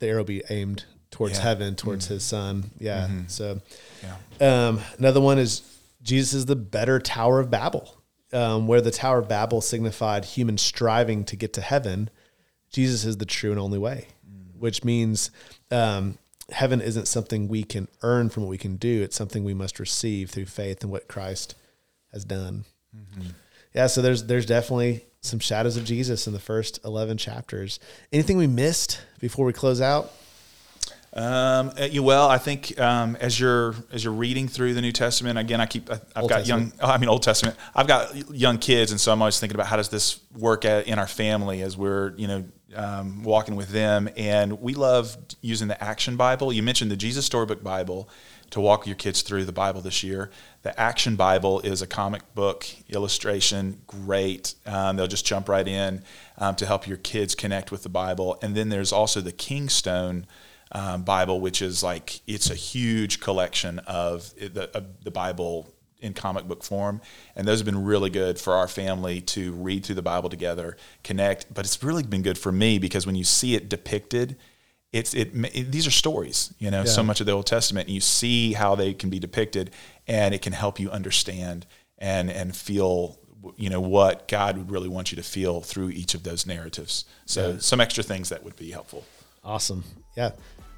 [0.00, 1.38] the arrow be aimed towards Yeah.
[1.38, 1.46] Mm-hmm.
[1.48, 2.70] heaven, towards his son.
[2.78, 3.08] Yeah.
[3.28, 3.60] So
[4.02, 4.68] Yeah.
[4.68, 5.62] um, another one is
[6.02, 7.96] Jesus is the better Tower of Babel.
[8.32, 12.10] Um, where the Tower of Babel signified human striving to get to heaven,
[12.70, 14.06] Jesus is the true and only way,
[14.56, 15.32] which means
[15.72, 16.16] um,
[16.52, 19.02] heaven isn't something we can earn from what we can do.
[19.02, 21.56] It's something we must receive through faith in what Christ
[22.12, 22.66] has done.
[23.74, 27.80] Yeah, so there's there's definitely some shadows of Jesus in the first eleven chapters.
[28.12, 30.12] Anything we missed before we close out?
[31.12, 34.92] Um, uh, you, well, I think um, as you're as you're reading through the New
[34.92, 36.74] Testament, again, I keep I, I've Old got Testament.
[36.80, 36.90] young.
[36.90, 37.56] I mean, Old Testament.
[37.74, 40.86] I've got young kids, and so I'm always thinking about how does this work at,
[40.86, 42.44] in our family as we're you know
[42.76, 44.08] um, walking with them.
[44.16, 46.52] And we love using the Action Bible.
[46.52, 48.08] You mentioned the Jesus Storybook Bible
[48.50, 50.30] to walk your kids through the Bible this year.
[50.62, 54.54] The Action Bible is a comic book illustration, great.
[54.66, 56.02] Um, they'll just jump right in
[56.38, 58.38] um, to help your kids connect with the Bible.
[58.42, 60.26] And then there's also the Kingstone
[60.72, 66.14] um, Bible, which is like it's a huge collection of the, of the Bible in
[66.14, 67.00] comic book form,
[67.36, 70.76] and those have been really good for our family to read through the Bible together,
[71.04, 71.52] connect.
[71.52, 74.36] But it's really been good for me because when you see it depicted,
[74.92, 77.88] it's it, it these are stories, you know, so much of the Old Testament.
[77.88, 79.70] And you see how they can be depicted,
[80.06, 81.66] and it can help you understand
[81.98, 83.18] and and feel
[83.56, 87.04] you know what God would really want you to feel through each of those narratives.
[87.26, 89.04] So some extra things that would be helpful.
[89.44, 89.84] Awesome.
[90.16, 90.30] Yeah.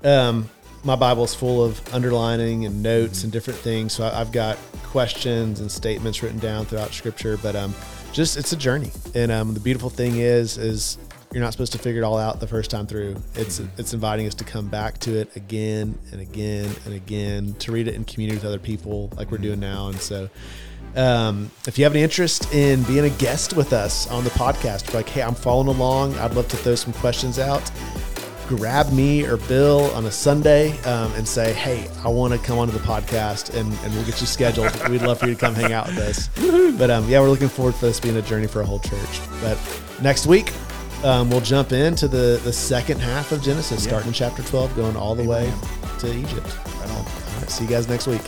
[0.05, 0.49] Um,
[0.85, 3.93] my Bible's full of underlining and notes and different things.
[3.93, 7.37] So I, I've got questions and statements written down throughout Scripture.
[7.37, 7.75] But um,
[8.13, 10.99] just it's a journey, and um, the beautiful thing is is
[11.33, 13.17] you're not supposed to figure it all out the first time through.
[13.35, 17.73] It's it's inviting us to come back to it again and again and again to
[17.73, 19.89] read it in community with other people like we're doing now.
[19.89, 20.29] And so.
[20.95, 24.93] Um, if you have any interest in being a guest with us on the podcast,
[24.93, 26.15] like, hey, I'm following along.
[26.17, 27.63] I'd love to throw some questions out
[28.57, 32.59] grab me or Bill on a Sunday um, and say, "Hey, I want to come
[32.59, 34.89] onto the podcast," and, and we'll get you scheduled.
[34.89, 36.29] We'd love for you to come hang out with us.
[36.73, 39.21] But um, yeah, we're looking forward for this being a journey for a whole church.
[39.43, 39.59] But
[40.01, 40.53] next week,
[41.05, 45.15] um, we'll jump into the the second half of Genesis, starting chapter twelve, going all
[45.15, 45.53] the way
[46.01, 46.57] to Egypt.
[46.85, 47.05] Um, all
[47.39, 48.23] right, see you guys next week.